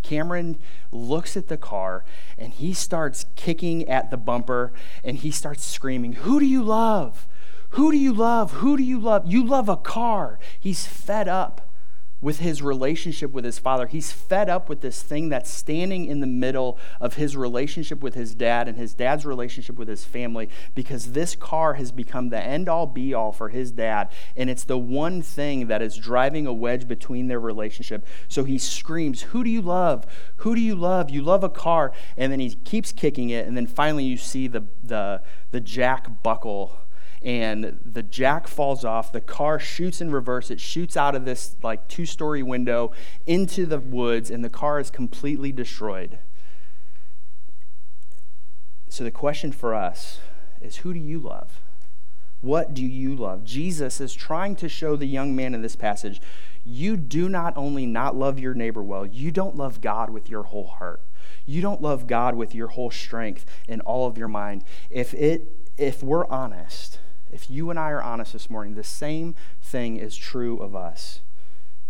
Cameron 0.02 0.58
looks 0.92 1.38
at 1.38 1.48
the 1.48 1.58
car 1.58 2.04
and 2.38 2.52
he 2.54 2.74
starts 2.74 3.26
kicking 3.36 3.88
at 3.88 4.10
the 4.10 4.18
bumper 4.18 4.74
and 5.04 5.18
he 5.18 5.32
starts 5.32 5.64
screaming, 5.64 6.14
Who 6.14 6.40
do 6.40 6.46
you 6.46 6.64
love? 6.64 7.28
Who 7.72 7.92
do 7.92 7.98
you 7.98 8.14
love? 8.14 8.54
Who 8.54 8.76
do 8.76 8.84
you 8.84 9.00
love? 9.00 9.32
You 9.32 9.46
love 9.46 9.70
a 9.70 9.78
car. 9.78 10.40
He's 10.60 10.86
fed 10.86 11.30
up 11.30 11.70
with 12.21 12.39
his 12.39 12.62
relationship 12.62 13.31
with 13.31 13.43
his 13.43 13.57
father. 13.57 13.88
He's 13.88 14.12
fed 14.12 14.47
up 14.49 14.69
with 14.69 14.81
this 14.81 15.01
thing 15.01 15.29
that's 15.29 15.49
standing 15.49 16.05
in 16.05 16.19
the 16.19 16.27
middle 16.27 16.77
of 16.99 17.15
his 17.15 17.36
relationship 17.36 18.01
with 18.01 18.13
his 18.13 18.36
dad 18.36 18.67
and 18.67 18.77
his 18.77 18.93
dad's 18.93 19.25
relationship 19.25 19.75
with 19.75 19.88
his 19.88 20.05
family 20.05 20.49
because 20.75 21.13
this 21.13 21.36
car 21.36 21.73
has 21.73 21.91
become 21.91 22.29
the 22.29 22.39
end 22.39 22.69
all 22.69 22.86
be 22.86 23.13
all 23.13 23.31
for 23.31 23.49
his 23.49 23.71
dad. 23.71 24.12
And 24.38 24.49
it's 24.49 24.63
the 24.63 24.77
one 24.77 25.21
thing 25.21 25.67
that 25.67 25.81
is 25.81 25.95
driving 25.95 26.45
a 26.45 26.53
wedge 26.53 26.88
between 26.88 27.27
their 27.27 27.39
relationship. 27.39 28.05
So 28.27 28.43
he 28.43 28.57
screams, 28.57 29.21
Who 29.23 29.43
do 29.43 29.49
you 29.49 29.62
love? 29.62 30.05
Who 30.38 30.55
do 30.55 30.62
you 30.62 30.75
love? 30.75 31.10
You 31.10 31.23
love 31.23 31.43
a 31.43 31.49
car. 31.49 31.91
And 32.17 32.31
then 32.31 32.39
he 32.39 32.51
keeps 32.51 32.91
kicking 32.91 33.31
it. 33.31 33.47
And 33.47 33.57
then 33.57 33.65
finally 33.65 34.03
you 34.03 34.17
see 34.17 34.47
the, 34.47 34.63
the, 34.84 35.21
the 35.49 35.60
jack 35.60 36.21
buckle 36.21 36.77
and 37.21 37.79
the 37.86 38.03
jack 38.03 38.47
falls 38.47 38.84
off. 38.84 39.12
The 39.12 39.21
car 39.21 39.60
shoots 39.60 40.01
in 40.01 40.12
reverse. 40.12 40.49
It 40.49 40.60
shoots 40.60 40.97
out 40.97 41.15
of 41.15 41.25
this 41.25 41.55
like 41.62 41.88
two 41.88 42.05
story 42.05 42.41
window 42.43 42.91
into 43.25 43.65
the 43.65 43.79
woods, 43.79 44.31
and 44.31 44.43
the 44.43 44.49
car 44.49 44.79
is 44.79 44.89
completely 44.89 45.51
destroyed. 45.51 46.19
So 48.89 49.03
the 49.03 49.12
question 49.12 49.51
for 49.51 49.73
us 49.73 50.19
is 50.60 50.77
who 50.77 50.93
do 50.93 50.99
you 50.99 51.19
love? 51.19 51.62
What 52.41 52.73
do 52.73 52.84
you 52.84 53.15
love? 53.15 53.43
Jesus 53.43 54.01
is 54.01 54.13
trying 54.13 54.55
to 54.57 54.67
show 54.67 54.95
the 54.95 55.05
young 55.05 55.36
man 55.36 55.53
in 55.53 55.62
this 55.62 55.75
passage 55.75 56.19
you 56.63 56.95
do 56.95 57.27
not 57.27 57.57
only 57.57 57.86
not 57.86 58.15
love 58.15 58.39
your 58.39 58.53
neighbor 58.53 58.84
well, 58.84 59.05
you 59.05 59.31
don't 59.31 59.55
love 59.55 59.81
God 59.81 60.10
with 60.10 60.29
your 60.29 60.43
whole 60.43 60.67
heart. 60.67 61.01
You 61.45 61.62
don't 61.62 61.81
love 61.81 62.07
God 62.07 62.36
with 62.36 62.53
your 62.53 62.67
whole 62.67 62.91
strength 62.91 63.45
and 63.67 63.81
all 63.81 64.07
of 64.07 64.17
your 64.17 64.27
mind. 64.27 64.63
If 64.89 65.13
it 65.13 65.47
if 65.77 66.03
we're 66.03 66.27
honest, 66.27 66.99
if 67.32 67.50
you 67.50 67.70
and 67.70 67.80
I 67.80 67.89
are 67.89 68.02
honest 68.02 68.34
this 68.34 68.50
morning, 68.50 68.76
the 68.76 68.84
same 68.84 69.36
thing 69.62 69.98
is 69.98 70.15
true 70.15 70.58
of 70.58 70.76
us. 70.76 71.22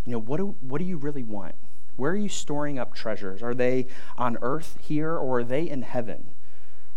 You 0.06 0.14
know, 0.14 0.20
what 0.20 0.38
do, 0.38 0.56
what 0.62 0.80
do 0.80 0.86
you 0.86 0.98
really 0.98 1.24
want? 1.24 1.56
Where 1.96 2.12
are 2.12 2.18
you 2.18 2.30
storing 2.30 2.80
up 2.80 2.94
treasures? 2.94 3.44
Are 3.44 3.54
they 3.54 3.88
on 4.18 4.38
earth 4.42 4.78
here 4.82 5.16
or 5.16 5.40
are 5.40 5.44
they 5.44 5.70
in 5.70 5.82
heaven? 5.82 6.32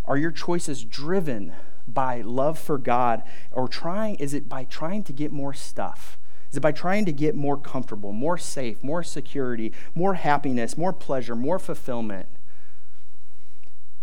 Are 0.04 0.16
your 0.16 0.30
choices 0.30 0.84
driven 0.84 1.52
by 1.86 2.20
love 2.20 2.58
for 2.58 2.78
God 2.78 3.22
or 3.52 3.68
trying 3.68 4.16
is 4.16 4.32
it 4.32 4.48
by 4.48 4.64
trying 4.64 5.02
to 5.04 5.12
get 5.12 5.32
more 5.32 5.54
stuff? 5.54 6.18
Is 6.50 6.58
it 6.58 6.60
by 6.60 6.72
trying 6.72 7.04
to 7.06 7.12
get 7.12 7.34
more 7.34 7.56
comfortable, 7.56 8.12
more 8.12 8.38
safe, 8.38 8.82
more 8.82 9.02
security, 9.02 9.72
more 9.94 10.14
happiness, 10.14 10.78
more 10.78 10.92
pleasure, 10.92 11.34
more 11.34 11.58
fulfillment? 11.58 12.28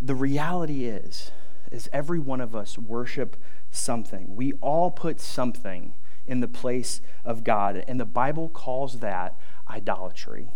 The 0.01 0.15
reality 0.15 0.85
is 0.85 1.31
is 1.71 1.89
every 1.93 2.19
one 2.19 2.41
of 2.41 2.55
us 2.55 2.77
worship 2.77 3.37
something. 3.71 4.35
We 4.35 4.53
all 4.61 4.91
put 4.91 5.19
something 5.19 5.93
in 6.27 6.39
the 6.39 6.47
place 6.47 7.01
of 7.25 7.43
God, 7.43 7.83
and 7.87 7.99
the 7.99 8.05
Bible 8.05 8.49
calls 8.49 8.99
that 8.99 9.37
idolatry. 9.69 10.51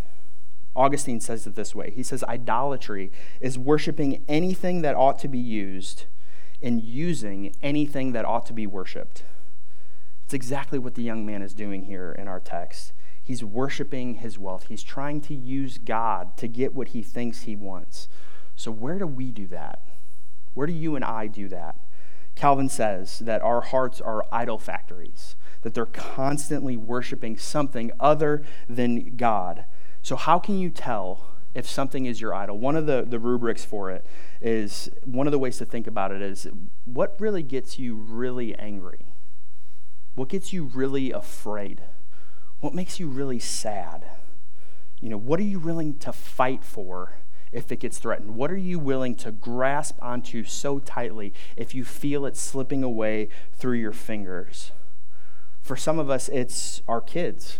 Augustine 0.75 1.21
says 1.21 1.47
it 1.47 1.55
this 1.55 1.73
way 1.73 1.91
He 1.95 2.03
says, 2.03 2.23
Idolatry 2.25 3.11
is 3.39 3.57
worshiping 3.57 4.23
anything 4.27 4.81
that 4.81 4.95
ought 4.95 5.19
to 5.19 5.27
be 5.27 5.39
used 5.39 6.05
and 6.61 6.81
using 6.81 7.55
anything 7.61 8.11
that 8.11 8.25
ought 8.25 8.45
to 8.47 8.53
be 8.53 8.67
worshiped. 8.67 9.23
It's 10.25 10.33
exactly 10.33 10.79
what 10.79 10.95
the 10.95 11.03
young 11.03 11.25
man 11.25 11.41
is 11.41 11.53
doing 11.53 11.85
here 11.85 12.11
in 12.11 12.27
our 12.27 12.39
text. 12.39 12.93
He's 13.21 13.43
worshiping 13.43 14.15
his 14.15 14.37
wealth. 14.37 14.65
He's 14.69 14.83
trying 14.83 15.21
to 15.21 15.33
use 15.33 15.77
God 15.77 16.37
to 16.37 16.47
get 16.47 16.73
what 16.73 16.89
he 16.89 17.01
thinks 17.01 17.41
he 17.41 17.55
wants. 17.55 18.07
So, 18.55 18.71
where 18.71 18.99
do 18.99 19.07
we 19.07 19.31
do 19.31 19.47
that? 19.47 19.81
Where 20.53 20.67
do 20.67 20.73
you 20.73 20.95
and 20.95 21.03
I 21.03 21.27
do 21.27 21.47
that? 21.49 21.75
Calvin 22.35 22.69
says 22.69 23.19
that 23.19 23.41
our 23.41 23.61
hearts 23.61 24.01
are 24.01 24.25
idol 24.31 24.57
factories, 24.57 25.35
that 25.61 25.73
they're 25.73 25.85
constantly 25.85 26.75
worshiping 26.77 27.37
something 27.37 27.91
other 27.99 28.43
than 28.69 29.15
God. 29.15 29.65
So, 30.01 30.15
how 30.15 30.37
can 30.37 30.59
you 30.59 30.69
tell 30.69 31.31
if 31.53 31.67
something 31.67 32.05
is 32.05 32.19
your 32.19 32.35
idol? 32.35 32.59
One 32.59 32.75
of 32.75 32.85
the, 32.85 33.05
the 33.07 33.19
rubrics 33.19 33.63
for 33.63 33.89
it 33.89 34.05
is 34.41 34.89
one 35.05 35.27
of 35.27 35.31
the 35.31 35.39
ways 35.39 35.57
to 35.57 35.65
think 35.65 35.87
about 35.87 36.11
it 36.11 36.21
is 36.21 36.47
what 36.83 37.15
really 37.19 37.41
gets 37.41 37.79
you 37.79 37.95
really 37.95 38.53
angry? 38.55 39.05
What 40.13 40.29
gets 40.29 40.51
you 40.53 40.65
really 40.65 41.11
afraid? 41.11 41.81
What 42.59 42.73
makes 42.73 42.99
you 42.99 43.07
really 43.07 43.39
sad? 43.39 44.05
You 44.99 45.09
know, 45.09 45.17
what 45.17 45.39
are 45.39 45.43
you 45.43 45.59
willing 45.59 45.97
to 45.99 46.11
fight 46.13 46.63
for 46.63 47.17
if 47.51 47.71
it 47.71 47.79
gets 47.79 47.97
threatened? 47.97 48.35
What 48.35 48.51
are 48.51 48.57
you 48.57 48.79
willing 48.79 49.15
to 49.15 49.31
grasp 49.31 49.97
onto 50.01 50.43
so 50.43 50.79
tightly 50.79 51.33
if 51.55 51.73
you 51.73 51.83
feel 51.85 52.25
it 52.25 52.37
slipping 52.37 52.83
away 52.83 53.29
through 53.53 53.77
your 53.77 53.93
fingers? 53.93 54.71
For 55.61 55.75
some 55.75 55.97
of 55.97 56.09
us, 56.09 56.29
it's 56.29 56.81
our 56.87 57.01
kids. 57.01 57.59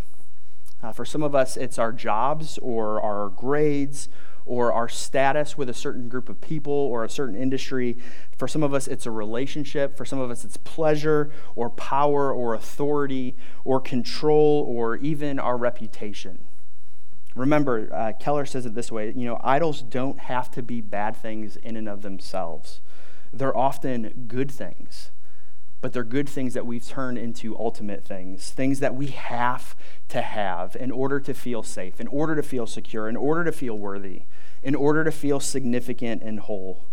Uh, 0.83 0.91
for 0.91 1.05
some 1.05 1.23
of 1.23 1.33
us, 1.33 1.57
it's 1.57 1.79
our 1.79 1.91
jobs 1.91 2.59
or 2.59 3.01
our 3.01 3.29
grades 3.29 4.09
or 4.45 4.71
our 4.71 4.87
status 4.87 5.57
with 5.57 5.69
a 5.69 5.73
certain 5.73 6.07
group 6.07 6.29
of 6.29 6.39
people 6.39 6.71
or 6.71 7.03
a 7.03 7.09
certain 7.09 7.35
industry. 7.35 7.97
For 8.37 8.47
some 8.47 8.61
of 8.61 8.73
us, 8.73 8.87
it's 8.87 9.07
a 9.07 9.11
relationship. 9.11 9.97
For 9.97 10.05
some 10.05 10.19
of 10.19 10.29
us, 10.29 10.45
it's 10.45 10.57
pleasure 10.57 11.31
or 11.55 11.71
power 11.71 12.31
or 12.31 12.53
authority 12.53 13.35
or 13.63 13.81
control 13.81 14.65
or 14.69 14.97
even 14.97 15.39
our 15.39 15.57
reputation. 15.57 16.43
Remember, 17.35 17.93
uh, 17.93 18.13
Keller 18.17 18.45
says 18.45 18.65
it 18.65 18.73
this 18.73 18.91
way 18.91 19.13
you 19.15 19.25
know, 19.25 19.39
idols 19.43 19.81
don't 19.81 20.19
have 20.19 20.49
to 20.51 20.63
be 20.63 20.81
bad 20.81 21.15
things 21.17 21.57
in 21.57 21.75
and 21.75 21.87
of 21.87 22.01
themselves, 22.01 22.81
they're 23.31 23.55
often 23.55 24.25
good 24.27 24.49
things. 24.49 25.11
But 25.81 25.93
they're 25.93 26.03
good 26.03 26.27
things 26.27 26.55
that 26.55 26.65
we've 26.65 26.87
turned 26.87 27.19
into 27.19 27.55
ultimate 27.59 28.05
things, 28.05 28.49
things 28.49 28.79
that 28.79 28.95
we 28.95 29.07
have 29.07 29.75
to 30.07 30.21
have 30.21 30.75
in 30.75 30.89
order 30.89 31.19
to 31.19 31.33
feel 31.33 31.61
safe, 31.61 32.01
in 32.01 32.07
order 32.07 32.35
to 32.35 32.41
feel 32.41 32.65
secure, 32.65 33.07
in 33.07 33.15
order 33.15 33.43
to 33.43 33.51
feel 33.51 33.77
worthy, 33.77 34.23
in 34.63 34.73
order 34.73 35.03
to 35.03 35.11
feel 35.11 35.39
significant 35.39 36.23
and 36.23 36.39
whole. 36.39 36.85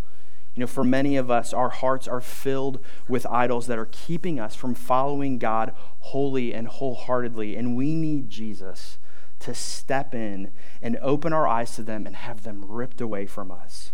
You 0.55 0.61
know, 0.61 0.67
for 0.67 0.85
many 0.85 1.17
of 1.17 1.31
us, 1.31 1.55
our 1.55 1.71
hearts 1.71 2.07
are 2.07 2.21
filled 2.21 2.85
with 3.09 3.25
idols 3.27 3.67
that 3.69 3.79
are 3.79 3.89
keeping 3.91 4.39
us 4.39 4.55
from 4.55 4.75
following 4.75 5.39
God 5.39 5.73
wholly 6.01 6.53
and 6.53 6.69
wholeheartedly, 6.69 7.57
and 7.57 7.75
we 7.75 7.95
need 7.95 8.29
Jesus 8.29 8.99
to 9.43 9.55
step 9.55 10.15
in 10.15 10.51
and 10.81 10.99
open 11.03 11.33
our 11.33 11.47
eyes 11.47 11.75
to 11.77 11.83
them 11.83 12.07
and 12.07 12.17
have 12.17 12.43
them 12.43 12.65
ripped 12.67 13.01
away 13.01 13.27
from 13.27 13.51
us. 13.51 13.93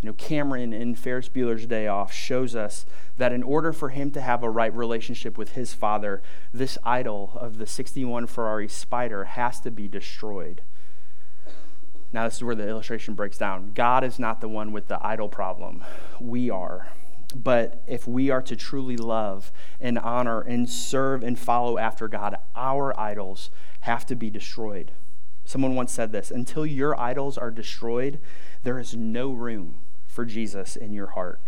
You 0.00 0.06
know, 0.06 0.12
Cameron 0.12 0.72
in 0.72 0.94
Ferris 0.94 1.28
Bueller's 1.28 1.66
Day 1.66 1.88
Off 1.88 2.12
shows 2.12 2.54
us 2.54 2.86
that 3.16 3.32
in 3.32 3.42
order 3.42 3.72
for 3.72 3.88
him 3.88 4.12
to 4.12 4.20
have 4.20 4.44
a 4.44 4.50
right 4.50 4.72
relationship 4.72 5.36
with 5.36 5.52
his 5.52 5.74
father, 5.74 6.22
this 6.52 6.78
idol 6.84 7.32
of 7.40 7.58
the 7.58 7.66
61 7.66 8.28
Ferrari 8.28 8.68
Spyder 8.68 9.26
has 9.26 9.58
to 9.60 9.72
be 9.72 9.88
destroyed. 9.88 10.62
Now, 12.12 12.24
this 12.24 12.36
is 12.36 12.44
where 12.44 12.54
the 12.54 12.68
illustration 12.68 13.14
breaks 13.14 13.38
down. 13.38 13.72
God 13.74 14.04
is 14.04 14.20
not 14.20 14.40
the 14.40 14.48
one 14.48 14.72
with 14.72 14.86
the 14.86 15.04
idol 15.04 15.28
problem, 15.28 15.84
we 16.20 16.48
are. 16.48 16.88
but 17.34 17.82
if 17.86 18.06
we 18.06 18.30
are 18.30 18.40
to 18.42 18.56
truly 18.56 18.96
love 18.96 19.52
and 19.80 19.98
honor 19.98 20.40
and 20.40 20.68
serve 20.68 21.22
and 21.22 21.38
follow 21.38 21.76
after 21.78 22.08
God, 22.08 22.36
our 22.56 22.98
idols 22.98 23.50
have 23.88 24.04
to 24.04 24.14
be 24.14 24.28
destroyed. 24.28 24.92
Someone 25.46 25.74
once 25.74 25.92
said 25.92 26.12
this 26.12 26.30
until 26.30 26.66
your 26.66 26.98
idols 27.00 27.38
are 27.38 27.50
destroyed, 27.50 28.20
there 28.62 28.78
is 28.78 28.94
no 28.94 29.32
room 29.32 29.80
for 30.06 30.26
Jesus 30.26 30.76
in 30.76 30.92
your 30.92 31.08
heart. 31.08 31.40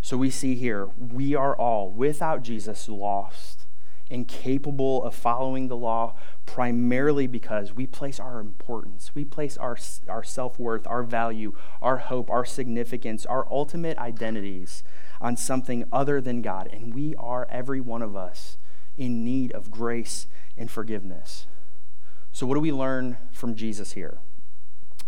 So 0.00 0.16
we 0.16 0.30
see 0.30 0.54
here, 0.54 0.88
we 0.98 1.34
are 1.34 1.54
all, 1.54 1.90
without 1.90 2.42
Jesus, 2.42 2.88
lost 2.88 3.66
incapable 4.10 5.02
of 5.02 5.14
following 5.14 5.68
the 5.68 5.76
law 5.76 6.14
primarily 6.46 7.26
because 7.26 7.72
we 7.72 7.86
place 7.86 8.20
our 8.20 8.38
importance, 8.38 9.10
we 9.14 9.24
place 9.24 9.56
our, 9.56 9.76
our 10.08 10.22
self 10.22 10.58
worth, 10.58 10.86
our 10.86 11.02
value, 11.02 11.54
our 11.82 11.98
hope, 11.98 12.30
our 12.30 12.44
significance, 12.44 13.26
our 13.26 13.46
ultimate 13.50 13.98
identities 13.98 14.82
on 15.20 15.36
something 15.36 15.84
other 15.92 16.20
than 16.20 16.42
God. 16.42 16.68
And 16.72 16.94
we 16.94 17.14
are, 17.16 17.46
every 17.50 17.80
one 17.80 18.02
of 18.02 18.14
us, 18.14 18.56
in 18.96 19.24
need 19.24 19.52
of 19.52 19.70
grace 19.70 20.26
and 20.56 20.70
forgiveness. 20.70 21.46
So, 22.32 22.46
what 22.46 22.54
do 22.54 22.60
we 22.60 22.72
learn 22.72 23.16
from 23.32 23.54
Jesus 23.54 23.92
here? 23.92 24.18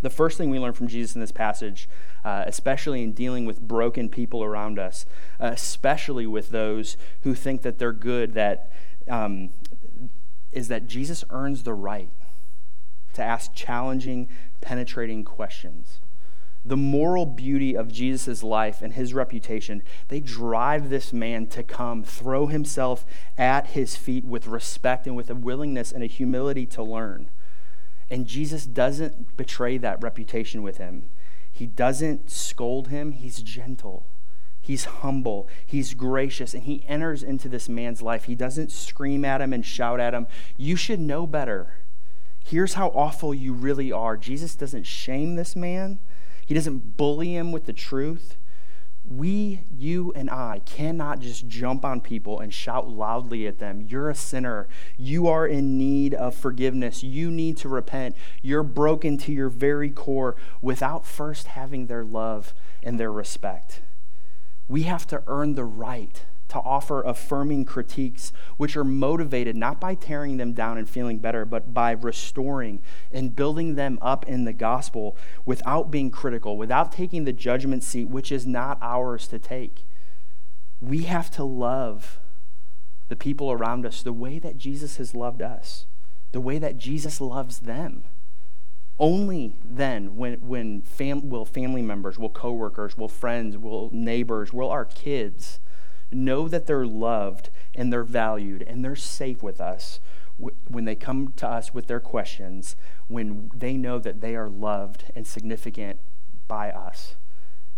The 0.02 0.10
first 0.10 0.36
thing 0.36 0.50
we 0.50 0.58
learn 0.58 0.74
from 0.74 0.88
Jesus 0.88 1.14
in 1.14 1.20
this 1.20 1.32
passage, 1.32 1.88
uh, 2.24 2.44
especially 2.46 3.02
in 3.02 3.12
dealing 3.12 3.46
with 3.46 3.60
broken 3.60 4.08
people 4.08 4.44
around 4.44 4.78
us, 4.78 5.06
uh, 5.40 5.50
especially 5.52 6.26
with 6.26 6.50
those 6.50 6.96
who 7.22 7.34
think 7.34 7.62
that 7.62 7.78
they're 7.78 7.92
good, 7.92 8.34
that 8.34 8.70
um, 9.08 9.50
is 10.52 10.68
that 10.68 10.86
Jesus 10.86 11.24
earns 11.30 11.62
the 11.62 11.74
right 11.74 12.10
to 13.14 13.22
ask 13.22 13.54
challenging, 13.54 14.28
penetrating 14.60 15.24
questions. 15.24 16.00
The 16.66 16.76
moral 16.76 17.26
beauty 17.26 17.76
of 17.76 17.92
Jesus' 17.92 18.42
life 18.42 18.82
and 18.82 18.94
his 18.94 19.14
reputation, 19.14 19.82
they 20.08 20.18
drive 20.18 20.90
this 20.90 21.12
man 21.12 21.46
to 21.48 21.62
come, 21.62 22.02
throw 22.02 22.48
himself 22.48 23.06
at 23.38 23.68
his 23.68 23.94
feet 23.94 24.24
with 24.24 24.48
respect 24.48 25.06
and 25.06 25.14
with 25.14 25.30
a 25.30 25.34
willingness 25.36 25.92
and 25.92 26.02
a 26.02 26.06
humility 26.06 26.66
to 26.66 26.82
learn. 26.82 27.30
And 28.10 28.26
Jesus 28.26 28.66
doesn't 28.66 29.36
betray 29.36 29.78
that 29.78 30.02
reputation 30.02 30.64
with 30.64 30.78
him. 30.78 31.08
He 31.52 31.66
doesn't 31.66 32.30
scold 32.30 32.88
him, 32.88 33.12
he's 33.12 33.42
gentle. 33.42 34.06
He's 34.60 34.86
humble, 34.86 35.48
he's 35.64 35.94
gracious, 35.94 36.52
and 36.52 36.64
he 36.64 36.84
enters 36.88 37.22
into 37.22 37.48
this 37.48 37.68
man's 37.68 38.02
life. 38.02 38.24
He 38.24 38.34
doesn't 38.34 38.72
scream 38.72 39.24
at 39.24 39.40
him 39.40 39.52
and 39.52 39.64
shout 39.64 40.00
at 40.00 40.12
him. 40.12 40.26
You 40.56 40.74
should 40.74 40.98
know 40.98 41.24
better. 41.24 41.74
Here's 42.44 42.74
how 42.74 42.88
awful 42.88 43.32
you 43.32 43.52
really 43.52 43.92
are. 43.92 44.16
Jesus 44.16 44.56
doesn't 44.56 44.84
shame 44.84 45.36
this 45.36 45.54
man, 45.54 46.00
he 46.46 46.54
doesn't 46.54 46.96
bully 46.96 47.34
him 47.34 47.52
with 47.52 47.66
the 47.66 47.72
truth. 47.74 48.36
We, 49.04 49.64
you, 49.70 50.12
and 50.16 50.30
I 50.30 50.62
cannot 50.64 51.20
just 51.20 51.46
jump 51.46 51.84
on 51.84 52.00
people 52.00 52.40
and 52.40 52.52
shout 52.52 52.88
loudly 52.88 53.46
at 53.46 53.58
them. 53.58 53.86
You're 53.88 54.10
a 54.10 54.14
sinner. 54.16 54.66
You 54.96 55.28
are 55.28 55.46
in 55.46 55.78
need 55.78 56.14
of 56.14 56.34
forgiveness. 56.34 57.04
You 57.04 57.30
need 57.30 57.56
to 57.58 57.68
repent. 57.68 58.16
You're 58.42 58.64
broken 58.64 59.16
to 59.18 59.32
your 59.32 59.48
very 59.48 59.90
core 59.90 60.34
without 60.60 61.06
first 61.06 61.48
having 61.48 61.86
their 61.86 62.04
love 62.04 62.54
and 62.82 62.98
their 62.98 63.12
respect 63.12 63.82
we 64.68 64.82
have 64.82 65.06
to 65.08 65.22
earn 65.26 65.54
the 65.54 65.64
right 65.64 66.24
to 66.48 66.58
offer 66.60 67.02
affirming 67.02 67.64
critiques, 67.64 68.32
which 68.56 68.76
are 68.76 68.84
motivated 68.84 69.56
not 69.56 69.80
by 69.80 69.94
tearing 69.94 70.36
them 70.36 70.52
down 70.52 70.78
and 70.78 70.88
feeling 70.88 71.18
better, 71.18 71.44
but 71.44 71.74
by 71.74 71.90
restoring 71.90 72.80
and 73.12 73.34
building 73.34 73.74
them 73.74 73.98
up 74.00 74.26
in 74.28 74.44
the 74.44 74.52
gospel 74.52 75.16
without 75.44 75.90
being 75.90 76.10
critical, 76.10 76.56
without 76.56 76.92
taking 76.92 77.24
the 77.24 77.32
judgment 77.32 77.82
seat, 77.82 78.08
which 78.08 78.30
is 78.30 78.46
not 78.46 78.78
ours 78.80 79.26
to 79.28 79.38
take. 79.38 79.84
We 80.80 81.02
have 81.02 81.30
to 81.32 81.44
love 81.44 82.20
the 83.08 83.16
people 83.16 83.50
around 83.50 83.86
us 83.86 84.02
the 84.02 84.12
way 84.12 84.38
that 84.38 84.56
Jesus 84.56 84.96
has 84.96 85.14
loved 85.14 85.42
us, 85.42 85.86
the 86.32 86.40
way 86.40 86.58
that 86.58 86.76
Jesus 86.76 87.20
loves 87.20 87.60
them. 87.60 88.04
Only 88.98 89.56
then 89.62 90.16
when, 90.16 90.34
when 90.40 90.82
fam- 90.82 91.28
will 91.28 91.44
family 91.44 91.82
members, 91.82 92.18
will 92.18 92.30
coworkers, 92.30 92.96
will 92.96 93.08
friends, 93.08 93.58
will 93.58 93.90
neighbors, 93.92 94.52
will 94.52 94.70
our 94.70 94.86
kids 94.86 95.60
know 96.10 96.48
that 96.48 96.66
they're 96.66 96.86
loved 96.86 97.50
and 97.74 97.92
they're 97.92 98.04
valued 98.04 98.62
and 98.62 98.84
they're 98.84 98.96
safe 98.96 99.42
with 99.42 99.60
us 99.60 100.00
when 100.68 100.84
they 100.84 100.94
come 100.94 101.32
to 101.36 101.48
us 101.48 101.72
with 101.72 101.86
their 101.86 102.00
questions, 102.00 102.76
when 103.08 103.50
they 103.54 103.76
know 103.76 103.98
that 103.98 104.20
they 104.20 104.36
are 104.36 104.48
loved 104.48 105.04
and 105.14 105.26
significant 105.26 105.98
by 106.46 106.70
us. 106.70 107.16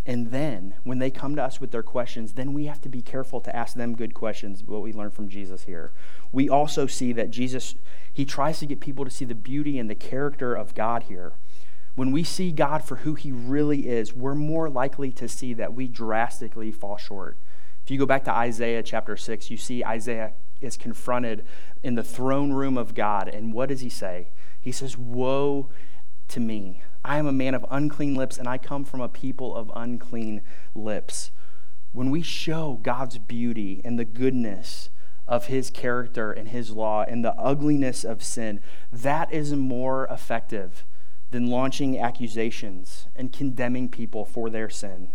And 0.04 0.30
then, 0.30 0.74
when 0.84 0.98
they 0.98 1.10
come 1.10 1.36
to 1.36 1.44
us 1.44 1.60
with 1.60 1.70
their 1.70 1.82
questions, 1.82 2.32
then 2.32 2.54
we 2.54 2.64
have 2.64 2.80
to 2.80 2.88
be 2.88 3.02
careful 3.02 3.40
to 3.42 3.54
ask 3.54 3.74
them 3.74 3.94
good 3.94 4.14
questions, 4.14 4.64
what 4.64 4.80
we 4.80 4.92
learn 4.92 5.10
from 5.10 5.28
Jesus 5.28 5.64
here. 5.64 5.92
We 6.32 6.48
also 6.48 6.86
see 6.86 7.12
that 7.12 7.30
Jesus, 7.30 7.74
he 8.10 8.24
tries 8.24 8.58
to 8.60 8.66
get 8.66 8.80
people 8.80 9.04
to 9.04 9.10
see 9.10 9.26
the 9.26 9.34
beauty 9.34 9.78
and 9.78 9.90
the 9.90 9.94
character 9.94 10.54
of 10.54 10.74
God 10.74 11.04
here. 11.04 11.34
When 11.94 12.10
we 12.10 12.24
see 12.24 12.52
God 12.52 12.82
for 12.82 12.96
who 12.96 13.16
he 13.16 13.32
really 13.32 13.86
is, 13.88 14.14
we're 14.14 14.34
more 14.34 14.70
likely 14.70 15.12
to 15.12 15.28
see 15.28 15.52
that 15.54 15.74
we 15.74 15.86
drastically 15.88 16.72
fall 16.72 16.96
short. 16.96 17.36
If 17.88 17.92
you 17.92 17.98
go 17.98 18.04
back 18.04 18.24
to 18.24 18.30
Isaiah 18.34 18.82
chapter 18.82 19.16
6, 19.16 19.50
you 19.50 19.56
see 19.56 19.82
Isaiah 19.82 20.34
is 20.60 20.76
confronted 20.76 21.46
in 21.82 21.94
the 21.94 22.02
throne 22.02 22.52
room 22.52 22.76
of 22.76 22.94
God. 22.94 23.28
And 23.28 23.50
what 23.50 23.70
does 23.70 23.80
he 23.80 23.88
say? 23.88 24.28
He 24.60 24.72
says, 24.72 24.98
Woe 24.98 25.70
to 26.28 26.38
me. 26.38 26.82
I 27.02 27.16
am 27.16 27.26
a 27.26 27.32
man 27.32 27.54
of 27.54 27.64
unclean 27.70 28.14
lips, 28.14 28.36
and 28.36 28.46
I 28.46 28.58
come 28.58 28.84
from 28.84 29.00
a 29.00 29.08
people 29.08 29.56
of 29.56 29.72
unclean 29.74 30.42
lips. 30.74 31.30
When 31.92 32.10
we 32.10 32.20
show 32.20 32.78
God's 32.82 33.16
beauty 33.16 33.80
and 33.82 33.98
the 33.98 34.04
goodness 34.04 34.90
of 35.26 35.46
his 35.46 35.70
character 35.70 36.30
and 36.30 36.48
his 36.48 36.72
law 36.72 37.06
and 37.08 37.24
the 37.24 37.32
ugliness 37.36 38.04
of 38.04 38.22
sin, 38.22 38.60
that 38.92 39.32
is 39.32 39.54
more 39.54 40.06
effective 40.10 40.84
than 41.30 41.48
launching 41.48 41.98
accusations 41.98 43.08
and 43.16 43.32
condemning 43.32 43.88
people 43.88 44.26
for 44.26 44.50
their 44.50 44.68
sin. 44.68 45.08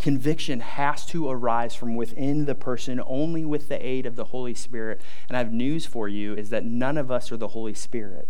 Conviction 0.00 0.60
has 0.60 1.04
to 1.04 1.28
arise 1.28 1.74
from 1.74 1.94
within 1.94 2.46
the 2.46 2.54
person 2.54 3.02
only 3.06 3.44
with 3.44 3.68
the 3.68 3.86
aid 3.86 4.06
of 4.06 4.16
the 4.16 4.24
Holy 4.24 4.54
Spirit. 4.54 5.02
And 5.28 5.36
I 5.36 5.40
have 5.40 5.52
news 5.52 5.84
for 5.84 6.08
you 6.08 6.32
is 6.34 6.48
that 6.48 6.64
none 6.64 6.96
of 6.96 7.10
us 7.10 7.30
are 7.30 7.36
the 7.36 7.48
Holy 7.48 7.74
Spirit. 7.74 8.26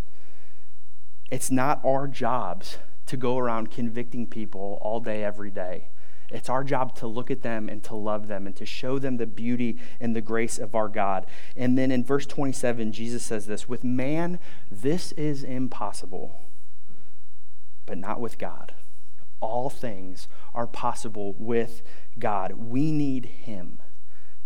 It's 1.30 1.48
not 1.48 1.80
our 1.84 2.08
jobs 2.08 2.78
to 3.06 3.16
go 3.16 3.38
around 3.38 3.70
convicting 3.70 4.26
people 4.26 4.78
all 4.82 4.98
day, 4.98 5.22
every 5.22 5.52
day. 5.52 5.90
It's 6.28 6.48
our 6.48 6.64
job 6.64 6.96
to 6.96 7.06
look 7.06 7.30
at 7.30 7.42
them 7.42 7.68
and 7.68 7.84
to 7.84 7.94
love 7.94 8.26
them 8.26 8.48
and 8.48 8.56
to 8.56 8.66
show 8.66 8.98
them 8.98 9.18
the 9.18 9.26
beauty 9.26 9.78
and 10.00 10.16
the 10.16 10.20
grace 10.20 10.58
of 10.58 10.74
our 10.74 10.88
God. 10.88 11.24
And 11.56 11.78
then 11.78 11.92
in 11.92 12.04
verse 12.04 12.26
27, 12.26 12.90
Jesus 12.90 13.22
says 13.22 13.46
this 13.46 13.68
With 13.68 13.84
man, 13.84 14.40
this 14.72 15.12
is 15.12 15.44
impossible, 15.44 16.40
but 17.86 17.96
not 17.96 18.20
with 18.20 18.38
God. 18.38 18.74
All 19.40 19.70
things 19.70 20.28
are 20.54 20.66
possible 20.66 21.34
with 21.38 21.82
God. 22.18 22.52
We 22.52 22.92
need 22.92 23.26
Him 23.26 23.80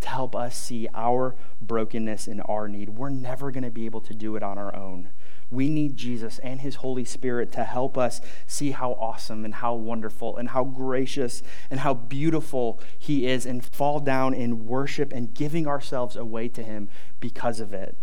to 0.00 0.09
help 0.09 0.37
us 0.37 0.57
see 0.57 0.87
our 0.94 1.35
brokenness 1.62 2.28
and 2.28 2.42
our 2.46 2.68
need. 2.68 2.90
We're 2.90 3.09
never 3.09 3.50
going 3.50 3.64
to 3.64 3.70
be 3.70 3.87
able 3.87 4.02
to 4.02 4.14
do 4.14 4.37
it 4.37 4.42
on 4.42 4.59
our 4.59 4.74
own. 4.76 5.09
We 5.50 5.68
need 5.68 5.96
Jesus 5.96 6.38
and 6.40 6.61
His 6.61 6.76
Holy 6.76 7.04
Spirit 7.04 7.52
to 7.52 7.64
help 7.64 7.96
us 7.96 8.20
see 8.46 8.72
how 8.72 8.92
awesome 8.92 9.44
and 9.44 9.54
how 9.54 9.74
wonderful 9.74 10.37
and 10.37 10.50
how 10.50 10.64
gracious 10.64 11.42
and 11.70 11.80
how 11.80 11.94
beautiful 11.94 12.80
He 12.98 13.26
is 13.26 13.46
and 13.46 13.64
fall 13.64 14.00
down 14.00 14.35
in 14.35 14.66
worship 14.66 15.12
and 15.12 15.35
giving 15.35 15.66
ourselves 15.66 16.16
away 16.16 16.48
to 16.48 16.62
Him 16.62 16.88
because 17.20 17.61
of 17.61 17.72
it. 17.72 17.96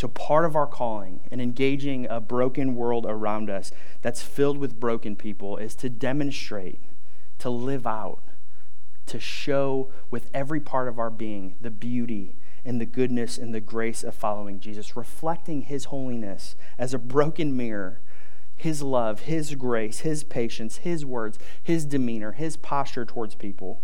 So, 0.00 0.08
part 0.08 0.46
of 0.46 0.56
our 0.56 0.66
calling 0.66 1.20
in 1.30 1.42
engaging 1.42 2.06
a 2.08 2.22
broken 2.22 2.74
world 2.74 3.04
around 3.06 3.50
us 3.50 3.70
that's 4.00 4.22
filled 4.22 4.56
with 4.56 4.80
broken 4.80 5.14
people 5.14 5.58
is 5.58 5.74
to 5.74 5.90
demonstrate, 5.90 6.80
to 7.38 7.50
live 7.50 7.86
out, 7.86 8.22
to 9.04 9.20
show 9.20 9.90
with 10.10 10.30
every 10.32 10.58
part 10.58 10.88
of 10.88 10.98
our 10.98 11.10
being 11.10 11.56
the 11.60 11.70
beauty 11.70 12.34
and 12.64 12.80
the 12.80 12.86
goodness 12.86 13.36
and 13.36 13.52
the 13.54 13.60
grace 13.60 14.02
of 14.02 14.14
following 14.14 14.58
Jesus, 14.58 14.96
reflecting 14.96 15.60
his 15.64 15.84
holiness 15.84 16.56
as 16.78 16.94
a 16.94 16.98
broken 16.98 17.54
mirror, 17.54 18.00
his 18.56 18.80
love, 18.80 19.20
his 19.24 19.54
grace, 19.54 19.98
his 19.98 20.24
patience, 20.24 20.78
his 20.78 21.04
words, 21.04 21.38
his 21.62 21.84
demeanor, 21.84 22.32
his 22.32 22.56
posture 22.56 23.04
towards 23.04 23.34
people. 23.34 23.82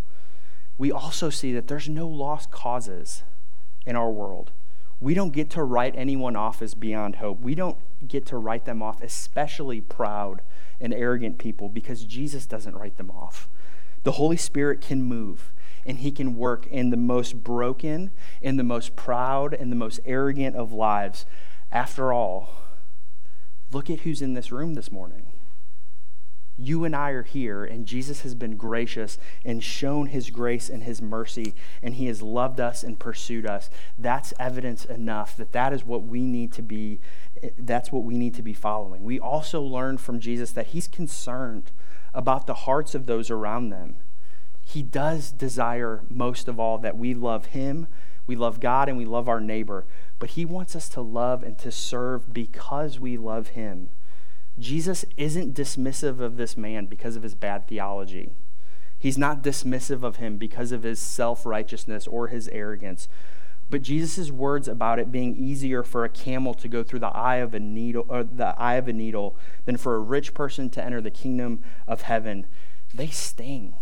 We 0.78 0.90
also 0.90 1.28
see 1.28 1.52
that 1.52 1.68
there's 1.68 1.90
no 1.90 2.08
lost 2.08 2.50
causes 2.50 3.22
in 3.84 3.96
our 3.96 4.10
world. 4.10 4.52
We 5.00 5.14
don't 5.14 5.32
get 5.32 5.50
to 5.50 5.62
write 5.62 5.94
anyone 5.96 6.36
off 6.36 6.62
as 6.62 6.74
beyond 6.74 7.16
hope. 7.16 7.40
We 7.40 7.54
don't 7.54 7.78
get 8.06 8.26
to 8.26 8.38
write 8.38 8.64
them 8.64 8.82
off, 8.82 9.02
especially 9.02 9.80
proud 9.80 10.42
and 10.80 10.94
arrogant 10.94 11.38
people, 11.38 11.68
because 11.68 12.04
Jesus 12.04 12.46
doesn't 12.46 12.76
write 12.76 12.96
them 12.96 13.10
off. 13.10 13.48
The 14.04 14.12
Holy 14.12 14.36
Spirit 14.36 14.80
can 14.80 15.02
move 15.02 15.52
and 15.84 15.98
he 15.98 16.10
can 16.10 16.36
work 16.36 16.66
in 16.66 16.90
the 16.90 16.96
most 16.96 17.44
broken, 17.44 18.10
in 18.42 18.56
the 18.56 18.64
most 18.64 18.96
proud, 18.96 19.54
and 19.54 19.70
the 19.70 19.76
most 19.76 20.00
arrogant 20.04 20.56
of 20.56 20.72
lives. 20.72 21.24
After 21.70 22.12
all, 22.12 22.54
look 23.72 23.88
at 23.88 24.00
who's 24.00 24.20
in 24.20 24.34
this 24.34 24.50
room 24.50 24.74
this 24.74 24.90
morning. 24.90 25.25
You 26.58 26.84
and 26.84 26.96
I 26.96 27.10
are 27.10 27.22
here, 27.22 27.64
and 27.64 27.86
Jesus 27.86 28.22
has 28.22 28.34
been 28.34 28.56
gracious 28.56 29.18
and 29.44 29.62
shown 29.62 30.06
his 30.06 30.30
grace 30.30 30.70
and 30.70 30.84
his 30.84 31.02
mercy, 31.02 31.54
and 31.82 31.94
he 31.94 32.06
has 32.06 32.22
loved 32.22 32.60
us 32.60 32.82
and 32.82 32.98
pursued 32.98 33.46
us. 33.46 33.68
That's 33.98 34.32
evidence 34.38 34.86
enough 34.86 35.36
that 35.36 35.52
that 35.52 35.74
is 35.74 35.84
what 35.84 36.04
we 36.04 36.22
need 36.22 36.52
to 36.54 36.62
be 36.62 37.00
that's 37.58 37.92
what 37.92 38.04
we 38.04 38.16
need 38.16 38.34
to 38.34 38.42
be 38.42 38.54
following. 38.54 39.04
We 39.04 39.20
also 39.20 39.60
learn 39.60 39.98
from 39.98 40.20
Jesus 40.20 40.52
that 40.52 40.68
he's 40.68 40.88
concerned 40.88 41.70
about 42.14 42.46
the 42.46 42.54
hearts 42.54 42.94
of 42.94 43.04
those 43.04 43.30
around 43.30 43.68
them. 43.68 43.96
He 44.62 44.82
does 44.82 45.30
desire 45.30 46.02
most 46.08 46.48
of 46.48 46.58
all 46.58 46.78
that 46.78 46.96
we 46.96 47.12
love 47.12 47.46
him, 47.46 47.86
we 48.26 48.34
love 48.34 48.58
God, 48.58 48.88
and 48.88 48.96
we 48.96 49.04
love 49.04 49.28
our 49.28 49.40
neighbor, 49.40 49.86
but 50.18 50.30
he 50.30 50.44
wants 50.44 50.74
us 50.74 50.88
to 50.90 51.00
love 51.02 51.42
and 51.42 51.58
to 51.58 51.70
serve 51.70 52.32
because 52.32 52.98
we 52.98 53.16
love 53.16 53.48
him. 53.48 53.90
Jesus 54.58 55.04
isn't 55.16 55.54
dismissive 55.54 56.20
of 56.20 56.36
this 56.36 56.56
man 56.56 56.86
because 56.86 57.16
of 57.16 57.22
his 57.22 57.34
bad 57.34 57.68
theology. 57.68 58.30
He's 58.98 59.18
not 59.18 59.42
dismissive 59.42 60.02
of 60.02 60.16
him 60.16 60.38
because 60.38 60.72
of 60.72 60.82
his 60.82 60.98
self 60.98 61.44
righteousness 61.44 62.06
or 62.06 62.28
his 62.28 62.48
arrogance. 62.48 63.08
But 63.68 63.82
Jesus' 63.82 64.30
words 64.30 64.68
about 64.68 64.98
it 64.98 65.10
being 65.10 65.36
easier 65.36 65.82
for 65.82 66.04
a 66.04 66.08
camel 66.08 66.54
to 66.54 66.68
go 66.68 66.82
through 66.82 67.00
the 67.00 67.08
eye 67.08 67.36
of 67.36 67.52
a 67.52 67.60
needle 67.60 68.06
or 68.08 68.22
the 68.22 68.54
eye 68.58 68.76
of 68.76 68.86
a 68.88 68.92
needle 68.92 69.36
than 69.64 69.76
for 69.76 69.96
a 69.96 70.00
rich 70.00 70.34
person 70.34 70.70
to 70.70 70.84
enter 70.84 71.00
the 71.00 71.10
kingdom 71.10 71.62
of 71.86 72.02
heaven, 72.02 72.46
they 72.94 73.08
sting. 73.08 73.74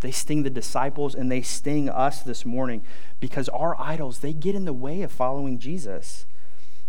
They 0.00 0.12
sting 0.12 0.44
the 0.44 0.50
disciples 0.50 1.14
and 1.14 1.30
they 1.30 1.42
sting 1.42 1.88
us 1.88 2.22
this 2.22 2.46
morning 2.46 2.82
because 3.20 3.48
our 3.50 3.78
idols, 3.78 4.20
they 4.20 4.32
get 4.32 4.54
in 4.54 4.64
the 4.64 4.72
way 4.72 5.02
of 5.02 5.12
following 5.12 5.58
Jesus. 5.58 6.26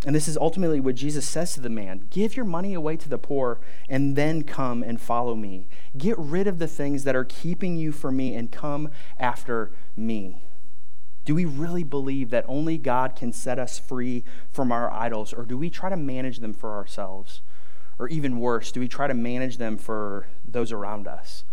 And 0.06 0.16
this 0.16 0.30
is 0.30 0.38
ultimately 0.38 0.80
what 0.80 0.96
Jesus 0.96 1.28
says 1.28 1.54
to 1.54 1.60
the 1.60 1.70
man 1.70 2.08
Give 2.10 2.36
your 2.36 2.46
money 2.46 2.74
away 2.74 2.96
to 2.98 3.10
the 3.10 3.18
poor 3.18 3.60
and 3.90 4.16
then 4.16 4.44
come 4.44 4.82
and 4.82 5.00
follow 5.00 5.36
me. 5.36 5.68
Get 5.98 6.18
rid 6.18 6.48
of 6.48 6.60
the 6.60 6.68
things 6.68 7.04
that 7.04 7.16
are 7.16 7.26
keeping 7.26 7.76
you 7.76 7.92
from 7.92 8.16
me 8.18 8.36
and 8.36 8.52
come 8.52 8.90
after 9.20 9.72
me. 9.98 10.42
Do 11.26 11.36
we 11.36 11.46
really 11.46 11.84
believe 11.84 12.30
that 12.30 12.46
only 12.48 12.78
God 12.78 13.16
can 13.16 13.34
set 13.34 13.60
us 13.60 13.78
free 13.78 14.24
from 14.52 14.72
our 14.72 14.92
idols, 14.92 15.34
or 15.34 15.44
do 15.44 15.58
we 15.58 15.70
try 15.70 15.90
to 15.90 15.98
manage 15.98 16.40
them 16.40 16.54
for 16.54 16.74
ourselves? 16.74 17.42
Or 18.00 18.08
even 18.08 18.40
worse, 18.40 18.72
do 18.72 18.80
we 18.80 18.88
try 18.88 19.08
to 19.08 19.14
manage 19.14 19.58
them 19.58 19.78
for 19.78 20.28
those 20.48 20.72
around 20.72 21.08
us? 21.08 21.44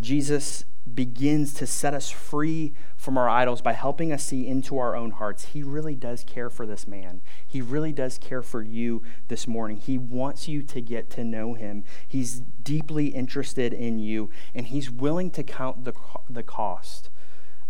Jesus 0.00 0.64
begins 0.92 1.54
to 1.54 1.66
set 1.66 1.94
us 1.94 2.10
free 2.10 2.74
from 2.96 3.16
our 3.16 3.28
idols 3.28 3.62
by 3.62 3.72
helping 3.72 4.12
us 4.12 4.22
see 4.22 4.46
into 4.46 4.76
our 4.78 4.94
own 4.94 5.12
hearts. 5.12 5.46
He 5.46 5.62
really 5.62 5.94
does 5.94 6.24
care 6.24 6.50
for 6.50 6.66
this 6.66 6.86
man. 6.86 7.22
He 7.46 7.62
really 7.62 7.92
does 7.92 8.18
care 8.18 8.42
for 8.42 8.62
you 8.62 9.02
this 9.28 9.48
morning. 9.48 9.78
He 9.78 9.96
wants 9.96 10.46
you 10.46 10.62
to 10.62 10.80
get 10.80 11.08
to 11.10 11.24
know 11.24 11.54
him. 11.54 11.84
He's 12.06 12.40
deeply 12.62 13.08
interested 13.08 13.72
in 13.72 13.98
you, 13.98 14.30
and 14.54 14.66
he's 14.66 14.90
willing 14.90 15.30
to 15.32 15.42
count 15.42 15.84
the, 15.84 15.94
the 16.28 16.42
cost 16.42 17.08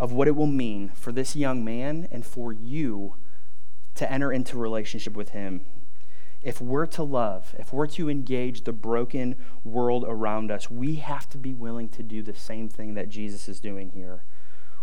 of 0.01 0.13
what 0.13 0.27
it 0.27 0.35
will 0.35 0.49
mean 0.49 0.91
for 0.91 1.13
this 1.13 1.37
young 1.37 1.65
man 1.65 2.09
and 2.11 2.27
for 2.27 2.53
you 2.53 3.15
to 3.95 4.11
enter 4.11 4.33
into 4.33 4.59
relationship 4.59 5.15
with 5.15 5.31
him 5.31 5.61
if 6.45 6.61
we're 6.61 6.87
to 6.87 7.03
love, 7.03 7.55
if 7.59 7.73
we're 7.73 7.87
to 7.89 8.11
engage 8.11 8.65
the 8.65 8.73
broken 8.73 9.35
world 9.65 10.05
around 10.07 10.51
us, 10.51 10.71
we 10.71 10.97
have 10.97 11.29
to 11.31 11.39
be 11.39 11.55
willing 11.55 11.89
to 11.89 12.03
do 12.03 12.23
the 12.23 12.35
same 12.35 12.69
thing 12.69 12.95
that 12.95 13.09
Jesus 13.09 13.49
is 13.49 13.61
doing 13.61 13.91
here. 13.91 14.25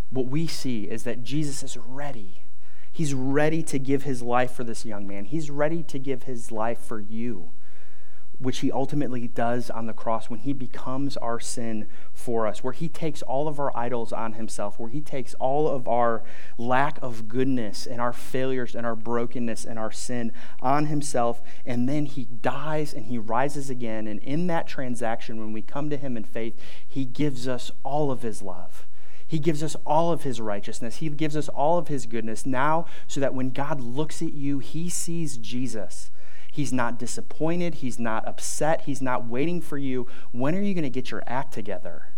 What 0.10 0.28
we 0.28 0.48
see 0.48 0.86
is 0.86 1.04
that 1.04 1.24
Jesus 1.24 1.64
is 1.64 1.78
ready. 1.78 2.44
He's 2.92 3.14
ready 3.14 3.64
to 3.64 3.80
give 3.80 4.04
his 4.04 4.22
life 4.22 4.52
for 4.52 4.64
this 4.64 4.86
young 4.86 5.08
man. 5.08 5.26
He's 5.26 5.50
ready 5.50 5.84
to 5.84 6.00
give 6.00 6.24
his 6.24 6.52
life 6.52 6.80
for 6.80 7.00
you 7.00 7.52
which 8.42 8.60
he 8.60 8.72
ultimately 8.72 9.28
does 9.28 9.70
on 9.70 9.86
the 9.86 9.94
cross 9.94 10.30
when 10.30 10.40
he 10.40 10.52
becomes 10.52 11.16
our 11.18 11.40
sin 11.40 11.88
for 12.12 12.48
us, 12.48 12.64
where 12.64 12.74
he 12.74 12.90
takes 12.90 13.22
all 13.22 13.48
of 13.48 13.60
our 13.60 13.76
idols 13.78 14.12
on 14.12 14.34
himself, 14.34 14.80
where 14.80 14.90
he 14.90 15.00
takes 15.00 15.36
all 15.36 15.68
of 15.68 15.88
our 15.88 16.24
lack 16.58 16.98
of 17.04 17.28
goodness 17.28 17.86
and 17.86 18.02
our 18.02 18.12
failures 18.12 18.74
and 18.76 18.86
our 18.86 18.96
brokenness 18.96 19.64
and 19.64 19.78
our 19.78 19.92
sin 19.92 20.32
on 20.60 20.88
himself, 20.88 21.42
and 21.66 21.88
then 21.88 22.08
he 22.08 22.26
dies 22.26 22.94
and 22.94 23.06
he 23.06 23.18
rises 23.20 23.70
again. 23.70 24.08
And 24.08 24.20
in 24.22 24.48
that 24.48 24.68
transaction, 24.68 25.40
when 25.40 25.54
we 25.54 25.62
come 25.62 25.92
to 25.92 25.98
him 25.98 26.18
in 26.18 26.24
faith, 26.24 26.60
he 26.88 27.06
gives 27.06 27.48
us 27.48 27.72
all 27.84 28.10
of 28.10 28.24
his 28.24 28.42
love. 28.42 28.88
He 29.28 29.38
gives 29.40 29.62
us 29.62 29.76
all 29.86 30.12
of 30.12 30.24
his 30.24 30.42
righteousness. 30.42 30.98
He 30.98 31.10
gives 31.10 31.38
us 31.38 31.48
all 31.48 31.78
of 31.78 31.90
his 31.90 32.08
goodness 32.08 32.46
now, 32.46 32.86
so 33.08 33.20
that 33.20 33.36
when 33.36 33.52
God 33.52 33.80
looks 33.80 34.22
at 34.22 34.34
you, 34.34 34.60
he 34.60 34.90
sees 34.90 35.38
Jesus 35.38 36.10
He's 36.52 36.74
not 36.74 37.00
disappointed. 37.00 37.76
He's 37.76 37.98
not 37.98 38.28
upset. 38.28 38.82
He's 38.82 39.02
not 39.02 39.26
waiting 39.26 39.62
for 39.62 39.78
you. 39.78 40.06
When 40.32 40.54
are 40.54 40.62
you 40.62 40.74
going 40.74 40.84
to 40.84 40.90
get 40.90 41.10
your 41.10 41.24
act 41.26 41.54
together? 41.54 42.10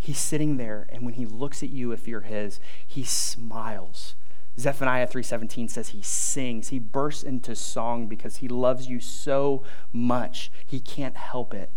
He's 0.00 0.18
sitting 0.18 0.56
there, 0.56 0.86
and 0.90 1.04
when 1.04 1.14
he 1.14 1.24
looks 1.24 1.62
at 1.62 1.70
you, 1.70 1.92
if 1.92 2.06
you're 2.08 2.22
his, 2.22 2.60
he 2.84 3.04
smiles. 3.04 4.16
Zephaniah 4.58 5.06
3:17 5.06 5.70
says 5.70 5.88
he 5.88 6.02
sings. 6.02 6.68
He 6.68 6.78
bursts 6.78 7.22
into 7.22 7.56
song 7.56 8.06
because 8.06 8.36
he 8.36 8.48
loves 8.48 8.88
you 8.88 9.00
so 9.00 9.62
much. 9.92 10.50
He 10.66 10.80
can't 10.80 11.16
help 11.16 11.54
it. 11.54 11.70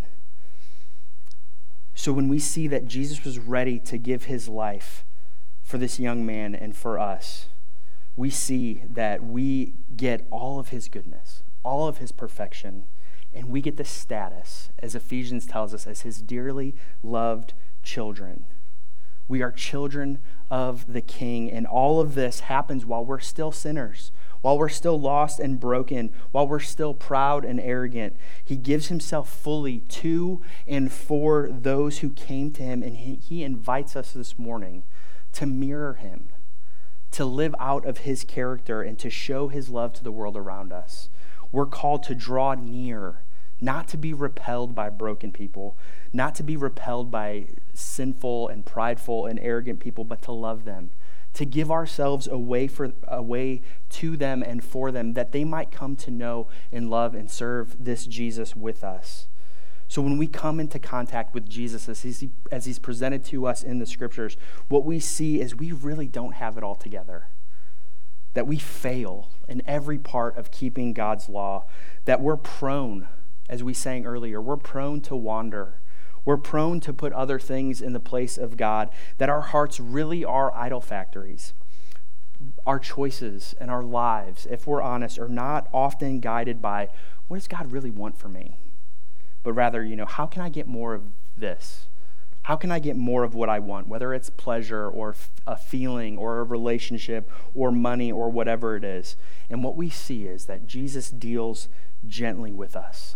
So 1.96 2.12
when 2.12 2.28
we 2.28 2.38
see 2.38 2.68
that 2.68 2.88
Jesus 2.88 3.24
was 3.24 3.40
ready 3.40 3.80
to 3.80 3.98
give 3.98 4.26
his 4.26 4.48
life 4.48 5.06
for 5.64 5.78
this 5.78 6.00
young 6.00 6.26
man 6.26 6.54
and 6.54 6.76
for 6.76 7.00
us, 7.00 7.48
we 8.18 8.32
see 8.32 8.82
that 8.90 9.24
we 9.24 9.76
get 9.96 10.26
all 10.32 10.60
of 10.60 10.70
his 10.70 10.90
goodness, 10.90 11.44
all 11.64 11.88
of 11.88 12.00
his 12.00 12.12
perfection, 12.12 12.86
and 13.32 13.48
we 13.50 13.62
get 13.62 13.78
the 13.78 13.86
status, 13.86 14.72
as 14.80 14.96
Ephesians 14.96 15.46
tells 15.46 15.74
us, 15.74 15.86
as 15.86 16.02
his 16.02 16.22
dearly 16.22 16.76
loved 17.04 17.54
children. 17.84 18.46
We 19.28 19.44
are 19.44 19.52
children 19.52 20.18
of 20.50 20.92
the 20.92 21.02
King, 21.02 21.52
and 21.52 21.68
all 21.68 22.02
of 22.02 22.16
this 22.16 22.42
happens 22.42 22.86
while 22.86 23.06
we're 23.06 23.20
still 23.20 23.52
sinners, 23.52 24.12
while 24.42 24.58
we're 24.58 24.70
still 24.70 25.00
lost 25.00 25.40
and 25.40 25.60
broken, 25.60 26.12
while 26.32 26.48
we're 26.48 26.60
still 26.60 26.96
proud 26.96 27.46
and 27.46 27.60
arrogant. 27.60 28.18
He 28.44 28.56
gives 28.56 28.88
himself 28.88 29.30
fully 29.30 29.80
to 29.80 30.42
and 30.66 30.92
for 30.92 31.50
those 31.52 32.00
who 32.00 32.10
came 32.10 32.50
to 32.52 32.64
him, 32.64 32.82
and 32.82 32.98
he 32.98 33.44
invites 33.44 33.96
us 33.96 34.12
this 34.12 34.40
morning 34.40 34.84
to 35.34 35.46
mirror 35.46 35.96
him 35.96 36.30
to 37.12 37.26
live 37.26 37.56
out 37.60 37.86
of 37.86 38.00
his 38.00 38.24
character 38.24 38.82
and 38.82 39.00
to 39.00 39.10
show 39.10 39.48
his 39.48 39.70
love 39.70 39.94
to 39.94 40.04
the 40.04 40.12
world 40.12 40.36
around 40.38 40.72
us. 40.72 41.10
We're 41.52 41.66
called 41.66 42.04
to 42.04 42.16
draw 42.16 42.54
near, 42.54 43.24
not 43.62 43.88
to 43.90 43.98
be 43.98 44.14
repelled 44.14 44.76
by 44.76 44.90
broken 44.90 45.32
people, 45.32 45.78
not 46.12 46.36
to 46.36 46.44
be 46.44 46.58
repelled 46.58 47.10
by 47.10 47.48
sinful 47.74 48.50
and 48.50 48.66
prideful 48.66 49.26
and 49.26 49.40
arrogant 49.40 49.80
people, 49.80 50.04
but 50.04 50.22
to 50.24 50.32
love 50.32 50.66
them, 50.66 50.92
to 51.34 51.46
give 51.46 51.72
ourselves 51.72 52.28
away 52.28 52.68
for 52.68 52.92
away 53.08 53.62
to 53.90 54.18
them 54.18 54.44
and 54.44 54.64
for 54.64 54.92
them 54.92 55.14
that 55.14 55.32
they 55.32 55.44
might 55.44 55.72
come 55.72 55.96
to 55.96 56.12
know 56.12 56.48
and 56.72 56.90
love 56.90 57.16
and 57.16 57.32
serve 57.32 57.76
this 57.80 58.06
Jesus 58.06 58.56
with 58.56 58.84
us. 58.84 59.28
So 59.88 60.02
when 60.02 60.18
we 60.18 60.28
come 60.28 60.60
into 60.60 60.80
contact 60.80 61.34
with 61.34 61.48
Jesus 61.48 61.88
as 61.88 62.02
he's, 62.02 62.24
as 62.52 62.66
he's 62.66 62.80
presented 62.80 63.24
to 63.26 63.48
us 63.48 63.64
in 63.64 63.80
the 63.80 63.86
scriptures, 63.86 64.36
what 64.68 64.84
we 64.86 65.00
see 65.00 65.40
is 65.40 65.56
we 65.56 65.72
really 65.72 66.08
don't 66.08 66.34
have 66.34 66.58
it 66.58 66.64
all 66.64 66.76
together. 66.76 67.28
That 68.34 68.48
we 68.48 68.58
fail 68.58 69.30
in 69.48 69.62
every 69.66 69.98
part 69.98 70.38
of 70.38 70.52
keeping 70.52 70.94
God's 70.94 71.30
law, 71.30 71.66
that 72.06 72.22
we're 72.22 72.38
prone, 72.38 73.08
as 73.50 73.64
we 73.64 73.74
sang 73.74 74.06
earlier, 74.06 74.42
we're 74.42 74.58
prone 74.58 75.00
to 75.02 75.16
wander. 75.16 75.80
We're 76.26 76.36
prone 76.36 76.82
to 76.82 76.92
put 76.92 77.14
other 77.14 77.40
things 77.40 77.82
in 77.82 77.94
the 77.94 78.02
place 78.02 78.38
of 78.38 78.58
God, 78.58 78.90
that 79.18 79.30
our 79.30 79.40
hearts 79.40 79.80
really 79.80 80.26
are 80.26 80.54
idol 80.54 80.82
factories. 80.82 81.54
Our 82.66 82.80
choices 82.80 83.56
and 83.62 83.72
our 83.72 83.84
lives, 83.84 84.46
if 84.52 84.68
we're 84.68 84.82
honest, 84.82 85.18
are 85.18 85.30
not 85.30 85.70
often 85.74 86.20
guided 86.20 86.62
by 86.62 86.90
what 87.30 87.38
does 87.38 87.48
God 87.48 87.72
really 87.72 87.90
want 87.90 88.18
for 88.18 88.28
me? 88.28 88.58
But 89.48 89.54
rather, 89.54 89.82
you 89.82 89.96
know, 89.96 90.06
how 90.06 90.26
can 90.26 90.42
I 90.42 90.50
get 90.50 90.68
more 90.68 90.94
of 90.94 91.04
this? 91.38 91.86
How 92.42 92.58
can 92.58 92.70
I 92.70 92.80
get 92.80 92.98
more 92.98 93.24
of 93.24 93.34
what 93.34 93.48
I 93.48 93.60
want, 93.60 93.88
whether 93.88 94.14
it's 94.14 94.30
pleasure 94.30 94.90
or 94.90 95.16
a 95.48 95.56
feeling 95.56 96.18
or 96.18 96.40
a 96.40 96.44
relationship 96.44 97.32
or 97.56 97.72
money 97.72 98.12
or 98.12 98.30
whatever 98.30 98.76
it 98.76 98.84
is? 98.84 99.16
And 99.50 99.64
what 99.64 99.78
we 99.78 99.90
see 99.90 100.28
is 100.28 100.48
that 100.48 100.68
Jesus 100.68 101.10
deals 101.10 101.70
gently 102.06 102.52
with 102.52 102.76
us, 102.76 103.16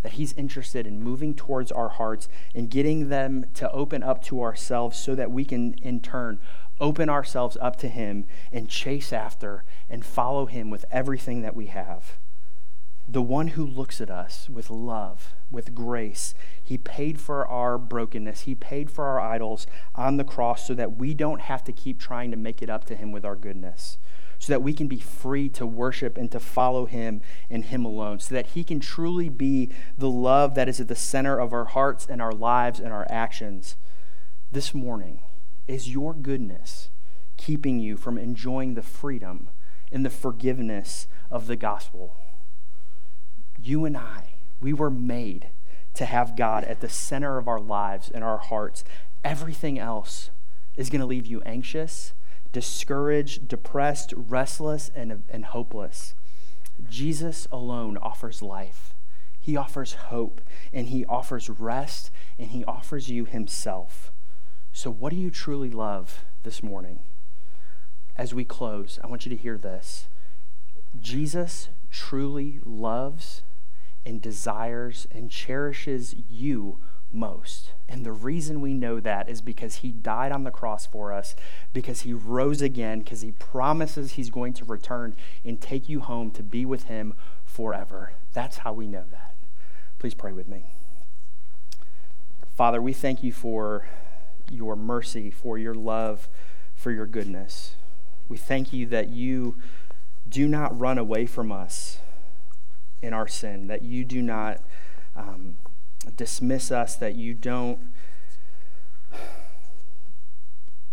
that 0.00 0.12
he's 0.12 0.32
interested 0.38 0.86
in 0.86 1.02
moving 1.02 1.34
towards 1.34 1.70
our 1.70 1.90
hearts 1.90 2.30
and 2.54 2.70
getting 2.70 3.10
them 3.10 3.44
to 3.52 3.70
open 3.72 4.02
up 4.02 4.24
to 4.24 4.40
ourselves 4.40 4.98
so 4.98 5.14
that 5.14 5.30
we 5.30 5.44
can, 5.44 5.74
in 5.82 6.00
turn, 6.00 6.38
open 6.80 7.10
ourselves 7.10 7.58
up 7.60 7.76
to 7.76 7.88
him 7.88 8.24
and 8.50 8.70
chase 8.70 9.12
after 9.12 9.64
and 9.90 10.02
follow 10.02 10.46
him 10.46 10.70
with 10.70 10.86
everything 10.90 11.42
that 11.42 11.54
we 11.54 11.66
have 11.66 12.16
the 13.12 13.20
one 13.20 13.48
who 13.48 13.66
looks 13.66 14.00
at 14.00 14.10
us 14.10 14.48
with 14.48 14.70
love, 14.70 15.34
with 15.50 15.74
grace. 15.74 16.32
He 16.62 16.78
paid 16.78 17.20
for 17.20 17.46
our 17.46 17.76
brokenness. 17.76 18.42
He 18.42 18.54
paid 18.54 18.90
for 18.90 19.04
our 19.04 19.20
idols 19.20 19.66
on 19.94 20.16
the 20.16 20.24
cross 20.24 20.66
so 20.66 20.72
that 20.74 20.96
we 20.96 21.12
don't 21.12 21.42
have 21.42 21.62
to 21.64 21.72
keep 21.72 22.00
trying 22.00 22.30
to 22.30 22.38
make 22.38 22.62
it 22.62 22.70
up 22.70 22.86
to 22.86 22.96
him 22.96 23.12
with 23.12 23.24
our 23.24 23.36
goodness. 23.36 23.98
so 24.38 24.52
that 24.52 24.62
we 24.62 24.72
can 24.72 24.88
be 24.88 24.98
free 24.98 25.48
to 25.48 25.64
worship 25.64 26.18
and 26.18 26.32
to 26.32 26.40
follow 26.40 26.86
Him 26.86 27.20
and 27.48 27.66
Him 27.66 27.84
alone, 27.84 28.18
so 28.18 28.34
that 28.34 28.48
He 28.48 28.64
can 28.64 28.80
truly 28.80 29.28
be 29.28 29.70
the 29.96 30.10
love 30.10 30.56
that 30.56 30.68
is 30.68 30.80
at 30.80 30.88
the 30.88 30.96
center 30.96 31.38
of 31.38 31.52
our 31.52 31.66
hearts 31.66 32.06
and 32.10 32.20
our 32.20 32.32
lives 32.32 32.80
and 32.80 32.92
our 32.92 33.06
actions. 33.08 33.76
This 34.50 34.74
morning, 34.74 35.20
is 35.68 35.90
your 35.90 36.12
goodness 36.12 36.88
keeping 37.36 37.78
you 37.78 37.96
from 37.96 38.18
enjoying 38.18 38.74
the 38.74 38.82
freedom 38.82 39.48
and 39.92 40.04
the 40.04 40.10
forgiveness 40.10 41.06
of 41.30 41.46
the 41.46 41.54
gospel? 41.54 42.16
You 43.62 43.84
and 43.84 43.96
I, 43.96 44.34
we 44.60 44.72
were 44.72 44.90
made 44.90 45.50
to 45.94 46.04
have 46.04 46.36
God 46.36 46.64
at 46.64 46.80
the 46.80 46.88
center 46.88 47.38
of 47.38 47.46
our 47.46 47.60
lives 47.60 48.10
and 48.12 48.24
our 48.24 48.38
hearts. 48.38 48.82
Everything 49.24 49.78
else 49.78 50.30
is 50.76 50.90
going 50.90 51.00
to 51.00 51.06
leave 51.06 51.26
you 51.26 51.42
anxious, 51.42 52.12
discouraged, 52.52 53.46
depressed, 53.46 54.12
restless, 54.16 54.90
and, 54.96 55.22
and 55.28 55.44
hopeless. 55.44 56.14
Jesus 56.88 57.46
alone 57.52 57.96
offers 57.98 58.42
life. 58.42 58.94
He 59.38 59.56
offers 59.56 59.94
hope, 59.94 60.40
and 60.72 60.88
He 60.88 61.04
offers 61.06 61.48
rest, 61.48 62.10
and 62.38 62.50
He 62.50 62.64
offers 62.64 63.08
you 63.08 63.26
Himself. 63.26 64.10
So, 64.72 64.90
what 64.90 65.10
do 65.10 65.16
you 65.16 65.30
truly 65.30 65.70
love 65.70 66.24
this 66.42 66.62
morning? 66.62 67.00
As 68.16 68.34
we 68.34 68.44
close, 68.44 68.98
I 69.02 69.06
want 69.06 69.26
you 69.26 69.30
to 69.30 69.40
hear 69.40 69.58
this 69.58 70.08
Jesus 71.00 71.68
truly 71.90 72.60
loves 72.64 73.42
and 74.04 74.20
desires 74.20 75.06
and 75.10 75.30
cherishes 75.30 76.14
you 76.28 76.78
most. 77.12 77.72
And 77.88 78.04
the 78.04 78.12
reason 78.12 78.60
we 78.60 78.72
know 78.72 79.00
that 79.00 79.28
is 79.28 79.40
because 79.40 79.76
he 79.76 79.90
died 79.90 80.32
on 80.32 80.44
the 80.44 80.50
cross 80.50 80.86
for 80.86 81.12
us, 81.12 81.36
because 81.72 82.02
he 82.02 82.12
rose 82.12 82.62
again, 82.62 83.00
because 83.00 83.20
he 83.20 83.32
promises 83.32 84.12
he's 84.12 84.30
going 84.30 84.54
to 84.54 84.64
return 84.64 85.14
and 85.44 85.60
take 85.60 85.88
you 85.88 86.00
home 86.00 86.30
to 86.32 86.42
be 86.42 86.64
with 86.64 86.84
him 86.84 87.14
forever. 87.44 88.12
That's 88.32 88.58
how 88.58 88.72
we 88.72 88.86
know 88.86 89.04
that. 89.10 89.34
Please 89.98 90.14
pray 90.14 90.32
with 90.32 90.48
me. 90.48 90.74
Father, 92.54 92.80
we 92.80 92.92
thank 92.92 93.22
you 93.22 93.32
for 93.32 93.86
your 94.50 94.76
mercy, 94.76 95.30
for 95.30 95.58
your 95.58 95.74
love, 95.74 96.28
for 96.74 96.90
your 96.90 97.06
goodness. 97.06 97.76
We 98.28 98.36
thank 98.36 98.72
you 98.72 98.86
that 98.86 99.08
you 99.10 99.56
do 100.28 100.48
not 100.48 100.78
run 100.78 100.98
away 100.98 101.26
from 101.26 101.52
us 101.52 101.98
in 103.02 103.12
our 103.12 103.26
sin, 103.26 103.66
that 103.66 103.82
you 103.82 104.04
do 104.04 104.22
not 104.22 104.60
um, 105.16 105.56
dismiss 106.16 106.70
us, 106.70 106.96
that 106.96 107.14
you 107.16 107.34
don't 107.34 107.78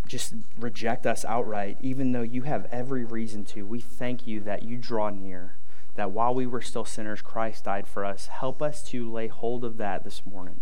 just 0.08 0.34
reject 0.58 1.06
us 1.06 1.24
outright, 1.24 1.78
even 1.82 2.12
though 2.12 2.24
you 2.24 2.42
have 2.42 2.68
every 2.72 3.06
reason 3.06 3.46
to. 3.46 3.64
We 3.64 3.80
thank 3.80 4.26
you 4.26 4.40
that 4.42 4.64
you 4.64 4.76
draw 4.76 5.12
near, 5.12 5.56
that 5.96 6.12
while 6.12 6.34
we 6.34 6.48
were 6.48 6.62
still 6.62 6.84
sinners, 6.84 7.22
Christ 7.22 7.66
died 7.66 7.88
for 7.88 8.04
us. 8.04 8.28
Help 8.28 8.62
us 8.62 8.84
to 8.86 9.10
lay 9.10 9.28
hold 9.28 9.64
of 9.64 9.78
that 9.78 10.04
this 10.04 10.26
morning. 10.26 10.62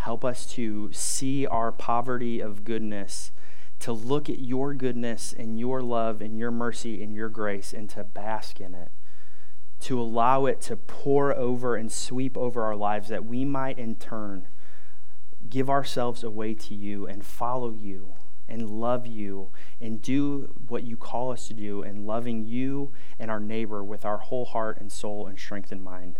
Help 0.00 0.24
us 0.24 0.46
to 0.52 0.92
see 0.92 1.46
our 1.46 1.72
poverty 1.72 2.40
of 2.40 2.62
goodness, 2.62 3.32
to 3.80 3.92
look 3.92 4.28
at 4.28 4.38
your 4.38 4.74
goodness 4.74 5.34
and 5.36 5.58
your 5.58 5.82
love 5.82 6.20
and 6.20 6.38
your 6.38 6.50
mercy 6.50 7.02
and 7.02 7.14
your 7.14 7.28
grace, 7.28 7.72
and 7.72 7.88
to 7.90 8.04
bask 8.04 8.60
in 8.60 8.74
it 8.74 8.90
to 9.80 10.00
allow 10.00 10.46
it 10.46 10.60
to 10.62 10.76
pour 10.76 11.34
over 11.34 11.76
and 11.76 11.92
sweep 11.92 12.36
over 12.36 12.62
our 12.62 12.76
lives 12.76 13.08
that 13.08 13.24
we 13.24 13.44
might 13.44 13.78
in 13.78 13.94
turn 13.96 14.48
give 15.48 15.70
ourselves 15.70 16.24
away 16.24 16.54
to 16.54 16.74
you 16.74 17.06
and 17.06 17.24
follow 17.24 17.72
you 17.72 18.14
and 18.48 18.68
love 18.70 19.06
you 19.06 19.50
and 19.80 20.00
do 20.02 20.52
what 20.68 20.84
you 20.84 20.96
call 20.96 21.32
us 21.32 21.48
to 21.48 21.54
do 21.54 21.82
and 21.82 22.06
loving 22.06 22.44
you 22.44 22.92
and 23.18 23.30
our 23.30 23.40
neighbor 23.40 23.82
with 23.82 24.04
our 24.04 24.18
whole 24.18 24.44
heart 24.44 24.78
and 24.80 24.90
soul 24.90 25.26
and 25.26 25.38
strength 25.38 25.72
and 25.72 25.82
mind. 25.82 26.18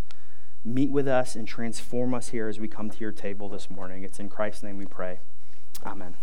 Meet 0.65 0.91
with 0.91 1.07
us 1.07 1.37
and 1.37 1.47
transform 1.47 2.15
us 2.15 2.29
here 2.29 2.49
as 2.49 2.59
we 2.59 2.67
come 2.67 2.91
to 2.91 2.99
your 2.99 3.13
table 3.13 3.49
this 3.49 3.71
morning. 3.71 4.03
It's 4.03 4.19
in 4.19 4.29
Christ's 4.29 4.65
name 4.65 4.79
we 4.79 4.87
pray. 4.87 5.21
Amen. 5.85 6.17